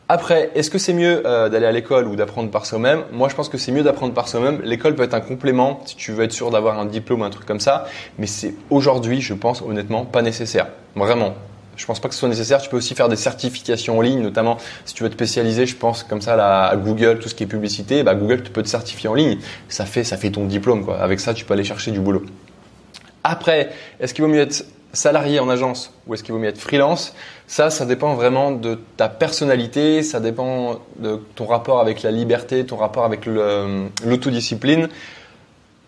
Après, 0.08 0.52
est-ce 0.54 0.70
que 0.70 0.78
c'est 0.78 0.94
mieux 0.94 1.24
euh, 1.26 1.50
d'aller 1.50 1.66
à 1.66 1.72
l'école 1.72 2.08
ou 2.08 2.16
d'apprendre 2.16 2.52
par 2.52 2.68
soi-même? 2.68 3.04
Moi, 3.12 3.28
je 3.28 3.36
pense 3.36 3.50
que 3.50 3.58
c'est 3.58 3.72
mieux 3.72 3.84
d'apprendre 3.84 4.14
par 4.14 4.28
soi-même. 4.28 4.62
L'école 4.64 4.94
peut 4.96 5.04
être 5.04 5.16
un 5.16 5.22
complément 5.22 5.82
si 5.86 5.96
tu 5.96 6.12
veux 6.12 6.24
être 6.24 6.32
sûr 6.32 6.52
d'avoir 6.52 6.80
un 6.80 6.86
diplôme 6.86 7.22
ou 7.22 7.24
un 7.26 7.30
truc 7.32 7.48
comme 7.48 7.60
ça, 7.60 7.86
mais 8.20 8.28
c'est 8.28 8.54
aujourd'hui, 8.70 9.22
je 9.22 9.34
pense 9.34 9.64
honnêtement, 9.64 10.06
pas 10.06 10.22
nécessaire. 10.22 10.68
Vraiment, 10.96 11.34
je 11.80 11.86
pense 11.86 12.00
pas 12.02 12.10
que 12.10 12.14
ce 12.14 12.20
soit 12.20 12.30
nécessaire. 12.30 12.62
Tu 12.62 12.70
peux 12.70 12.78
aussi 12.78 12.94
faire 12.94 13.08
des 13.08 13.16
certifications 13.16 13.98
en 13.98 14.02
ligne, 14.02 14.22
notamment 14.22 14.58
si 14.86 14.94
tu 14.94 15.04
veux 15.04 15.10
te 15.10 15.16
spécialiser, 15.16 15.66
je 15.66 15.76
pense 15.76 16.04
comme 16.04 16.22
ça 16.22 16.34
à 16.68 16.76
Google, 16.76 17.20
tout 17.20 17.30
ce 17.30 17.36
qui 17.36 17.44
est 17.44 17.48
publicité, 17.48 18.04
bah 18.04 18.16
Google 18.16 18.44
tu 18.44 18.52
peux 18.52 18.62
te 18.62 18.68
certifier 18.68 19.08
en 19.10 19.14
ligne. 19.14 19.38
Ça 19.70 19.86
fait 19.86 20.04
ça 20.04 20.18
fait 20.18 20.30
ton 20.30 20.46
diplôme 20.46 20.84
quoi. 20.84 21.00
Avec 21.00 21.22
ça, 21.22 21.34
tu 21.34 21.46
peux 21.46 21.54
aller 21.54 21.64
chercher 21.64 21.92
du 21.92 22.02
boulot. 22.02 22.24
Après, 23.24 23.70
est-ce 24.00 24.14
qu'il 24.14 24.24
vaut 24.24 24.30
mieux 24.30 24.42
être 24.42 24.66
salarié 24.92 25.40
en 25.40 25.50
agence 25.50 25.94
ou 26.06 26.14
est-ce 26.14 26.24
qu'il 26.24 26.34
vaut 26.34 26.40
mieux 26.40 26.50
être 26.50 26.60
freelance? 26.60 27.16
Ça, 27.48 27.70
ça 27.70 27.86
dépend 27.86 28.14
vraiment 28.16 28.52
de 28.52 28.78
ta 28.98 29.08
personnalité, 29.08 30.04
ça 30.04 30.20
dépend 30.20 30.82
de 31.00 31.22
ton 31.36 31.46
rapport 31.46 31.80
avec 31.80 32.04
la 32.04 32.12
liberté, 32.12 32.66
ton 32.66 32.76
rapport 32.76 33.06
avec 33.06 33.26
l'autodiscipline. 33.26 34.90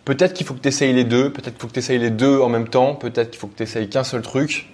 Peut-être 0.06 0.34
qu'il 0.34 0.46
faut 0.48 0.54
que 0.54 0.62
tu 0.62 0.70
essayes 0.70 0.94
les 0.94 1.04
deux, 1.04 1.32
peut-être 1.32 1.54
qu'il 1.54 1.62
faut 1.62 1.68
que 1.68 1.74
tu 1.74 1.80
essayes 1.80 2.00
les 2.00 2.10
deux 2.10 2.40
en 2.40 2.50
même 2.50 2.68
temps, 2.68 2.96
peut-être 2.96 3.32
qu'il 3.32 3.40
faut 3.40 3.48
que 3.48 3.58
tu 3.58 3.64
essayes 3.64 3.90
qu'un 3.90 4.04
seul 4.04 4.22
truc 4.22 4.70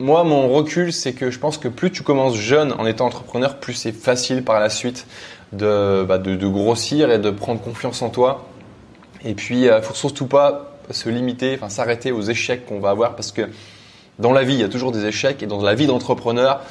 moi, 0.00 0.24
mon 0.24 0.48
recul, 0.48 0.94
c'est 0.94 1.12
que 1.12 1.30
je 1.30 1.38
pense 1.38 1.58
que 1.58 1.68
plus 1.68 1.92
tu 1.92 2.02
commences 2.02 2.34
jeune 2.34 2.72
en 2.72 2.86
étant 2.86 3.06
entrepreneur, 3.06 3.58
plus 3.58 3.74
c'est 3.74 3.92
facile 3.92 4.42
par 4.42 4.58
la 4.58 4.70
suite 4.70 5.06
de, 5.52 6.04
bah, 6.04 6.18
grossir 6.18 7.10
et 7.10 7.18
de 7.18 7.30
prendre 7.30 7.60
confiance 7.60 8.00
en 8.00 8.08
toi. 8.08 8.46
Et 9.24 9.34
puis, 9.34 9.62
il 9.62 9.68
euh, 9.68 9.82
faut 9.82 9.94
surtout 9.94 10.26
pas 10.26 10.78
se 10.90 11.10
limiter, 11.10 11.54
enfin 11.54 11.68
s'arrêter 11.68 12.12
aux 12.12 12.22
échecs 12.22 12.64
qu'on 12.64 12.80
va 12.80 12.90
avoir 12.90 13.14
parce 13.14 13.30
que 13.30 13.42
dans 14.18 14.32
la 14.32 14.42
vie, 14.42 14.54
il 14.54 14.60
y 14.60 14.64
a 14.64 14.70
toujours 14.70 14.90
des 14.90 15.04
échecs 15.04 15.42
et 15.42 15.46
dans 15.46 15.62
la 15.62 15.74
vie 15.74 15.86
d'entrepreneur, 15.86 16.62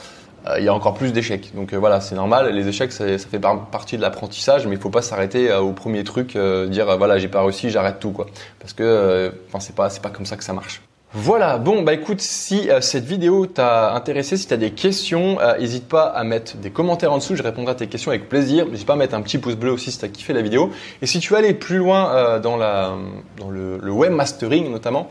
euh, 0.47 0.55
il 0.57 0.65
y 0.65 0.67
a 0.67 0.73
encore 0.73 0.95
plus 0.95 1.13
d'échecs. 1.13 1.51
Donc 1.53 1.73
euh, 1.73 1.77
voilà, 1.77 2.01
c'est 2.01 2.15
normal. 2.15 2.51
Les 2.51 2.67
échecs, 2.67 2.91
ça, 2.91 3.05
fait 3.19 3.39
partie 3.39 3.97
de 3.97 4.01
l'apprentissage, 4.01 4.65
mais 4.65 4.73
il 4.73 4.81
faut 4.81 4.89
pas 4.89 5.03
s'arrêter 5.03 5.53
au 5.53 5.71
premier 5.71 6.03
truc, 6.03 6.35
dire 6.35 6.97
voilà, 6.97 7.19
j'ai 7.19 7.27
pas 7.27 7.43
réussi, 7.43 7.69
j'arrête 7.69 7.99
tout 7.99 8.11
quoi. 8.11 8.25
Parce 8.59 8.73
que, 8.73 9.31
enfin, 9.49 9.59
c'est 9.59 9.75
pas, 9.75 9.91
c'est 9.91 10.01
pas 10.01 10.09
comme 10.09 10.25
ça 10.25 10.35
que 10.35 10.43
ça 10.43 10.53
marche. 10.53 10.81
Voilà, 11.11 11.57
bon 11.57 11.81
bah 11.81 11.93
écoute, 11.93 12.21
si 12.21 12.69
euh, 12.69 12.81
cette 12.81 13.03
vidéo 13.03 13.47
t'a 13.47 13.95
intéressé, 13.95 14.37
si 14.37 14.45
tu 14.45 14.53
as 14.53 14.57
des 14.57 14.69
questions, 14.69 15.39
n'hésite 15.57 15.85
euh, 15.85 15.89
pas 15.89 16.03
à 16.03 16.23
mettre 16.23 16.57
des 16.57 16.69
commentaires 16.69 17.11
en 17.11 17.17
dessous, 17.17 17.35
je 17.35 17.41
répondrai 17.41 17.71
à 17.71 17.75
tes 17.75 17.87
questions 17.87 18.11
avec 18.11 18.29
plaisir. 18.29 18.67
N'hésite 18.67 18.85
pas 18.85 18.93
à 18.93 18.95
mettre 18.95 19.15
un 19.15 19.21
petit 19.23 19.39
pouce 19.39 19.55
bleu 19.55 19.71
aussi 19.71 19.91
si 19.91 19.97
tu 19.97 20.05
as 20.05 20.09
kiffé 20.09 20.33
la 20.33 20.43
vidéo. 20.43 20.69
Et 21.01 21.07
si 21.07 21.19
tu 21.19 21.33
veux 21.33 21.39
aller 21.39 21.55
plus 21.55 21.77
loin 21.77 22.13
euh, 22.13 22.39
dans, 22.39 22.57
la, 22.57 22.93
dans 23.37 23.49
le, 23.49 23.79
le 23.81 23.91
webmastering 23.91 24.69
notamment, 24.69 25.09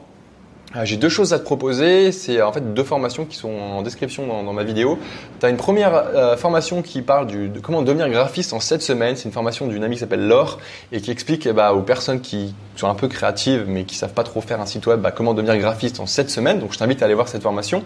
j'ai 0.84 0.96
deux 0.96 1.08
choses 1.08 1.32
à 1.32 1.38
te 1.38 1.44
proposer. 1.44 2.12
C'est 2.12 2.42
en 2.42 2.52
fait 2.52 2.74
deux 2.74 2.84
formations 2.84 3.24
qui 3.24 3.36
sont 3.36 3.50
en 3.50 3.82
description 3.82 4.26
dans, 4.26 4.52
ma 4.52 4.64
vidéo. 4.64 4.98
Tu 5.40 5.46
as 5.46 5.48
une 5.48 5.56
première 5.56 5.94
euh, 5.94 6.36
formation 6.36 6.82
qui 6.82 7.02
parle 7.02 7.26
du, 7.26 7.48
de 7.48 7.60
comment 7.60 7.82
devenir 7.82 8.08
graphiste 8.10 8.52
en 8.52 8.60
7 8.60 8.82
semaines. 8.82 9.16
C'est 9.16 9.24
une 9.24 9.32
formation 9.32 9.66
d'une 9.66 9.82
amie 9.82 9.94
qui 9.96 10.00
s'appelle 10.00 10.26
Laure 10.26 10.58
et 10.92 11.00
qui 11.00 11.10
explique 11.10 11.46
eh 11.46 11.52
bah, 11.52 11.72
aux 11.72 11.82
personnes 11.82 12.20
qui 12.20 12.54
sont 12.76 12.88
un 12.88 12.94
peu 12.94 13.08
créatives 13.08 13.64
mais 13.66 13.84
qui 13.84 13.96
savent 13.96 14.12
pas 14.12 14.24
trop 14.24 14.40
faire 14.40 14.60
un 14.60 14.66
site 14.66 14.86
web 14.86 15.00
bah, 15.00 15.10
comment 15.10 15.34
devenir 15.34 15.56
graphiste 15.58 16.00
en 16.00 16.06
7 16.06 16.30
semaines. 16.30 16.60
Donc 16.60 16.72
je 16.72 16.78
t'invite 16.78 17.02
à 17.02 17.06
aller 17.06 17.14
voir 17.14 17.28
cette 17.28 17.42
formation. 17.42 17.82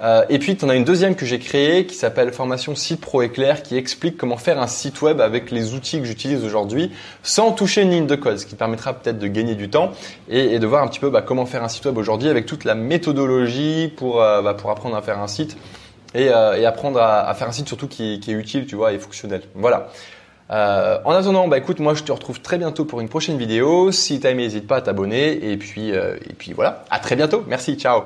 Euh, 0.00 0.24
et 0.28 0.38
puis, 0.38 0.56
tu 0.56 0.64
en 0.64 0.68
as 0.68 0.76
une 0.76 0.84
deuxième 0.84 1.16
que 1.16 1.26
j'ai 1.26 1.38
créée 1.38 1.86
qui 1.86 1.94
s'appelle 1.94 2.32
Formation 2.32 2.74
Site 2.74 3.00
Pro 3.00 3.22
Éclair 3.22 3.62
qui 3.62 3.76
explique 3.76 4.16
comment 4.16 4.36
faire 4.36 4.60
un 4.60 4.68
site 4.68 5.02
web 5.02 5.20
avec 5.20 5.50
les 5.50 5.74
outils 5.74 5.98
que 5.98 6.04
j'utilise 6.04 6.44
aujourd'hui 6.44 6.92
sans 7.22 7.52
toucher 7.52 7.82
une 7.82 7.90
ligne 7.90 8.06
de 8.06 8.14
code, 8.14 8.38
ce 8.38 8.46
qui 8.46 8.54
permettra 8.54 8.92
peut-être 8.92 9.18
de 9.18 9.26
gagner 9.26 9.56
du 9.56 9.68
temps 9.68 9.90
et, 10.28 10.58
de 10.58 10.66
voir 10.66 10.84
un 10.84 10.88
petit 10.88 11.00
peu 11.00 11.10
bah, 11.10 11.22
comment 11.22 11.46
faire 11.46 11.64
un 11.64 11.68
site 11.68 11.84
web 11.86 11.98
aujourd'hui 11.98 12.28
avec 12.28 12.46
toute 12.46 12.64
la 12.64 12.74
méthodologie 12.76 13.92
pour, 13.96 14.22
euh, 14.22 14.40
bah, 14.40 14.54
pour 14.54 14.70
apprendre 14.70 14.96
à 14.96 15.02
faire 15.02 15.18
un 15.18 15.26
site 15.26 15.56
et, 16.14 16.28
euh, 16.28 16.66
apprendre 16.68 17.00
à, 17.00 17.34
faire 17.34 17.48
un 17.48 17.52
site 17.52 17.66
surtout 17.66 17.88
qui, 17.88 18.14
est 18.14 18.30
utile, 18.30 18.66
tu 18.66 18.76
vois, 18.76 18.92
et 18.92 18.98
fonctionnel. 18.98 19.42
Voilà. 19.54 19.88
en 20.48 21.10
attendant, 21.10 21.48
bah 21.48 21.58
écoute, 21.58 21.80
moi 21.80 21.94
je 21.94 22.04
te 22.04 22.12
retrouve 22.12 22.40
très 22.40 22.56
bientôt 22.56 22.84
pour 22.84 23.00
une 23.00 23.08
prochaine 23.08 23.36
vidéo. 23.36 23.90
Si 23.90 24.20
t'as 24.20 24.30
aimé, 24.30 24.44
n'hésite 24.44 24.66
pas 24.66 24.76
à 24.76 24.80
t'abonner. 24.80 25.50
Et 25.50 25.56
puis, 25.56 25.90
et 25.90 26.34
puis 26.38 26.52
voilà, 26.52 26.84
à 26.90 27.00
très 27.00 27.16
bientôt. 27.16 27.44
Merci, 27.48 27.74
ciao. 27.76 27.96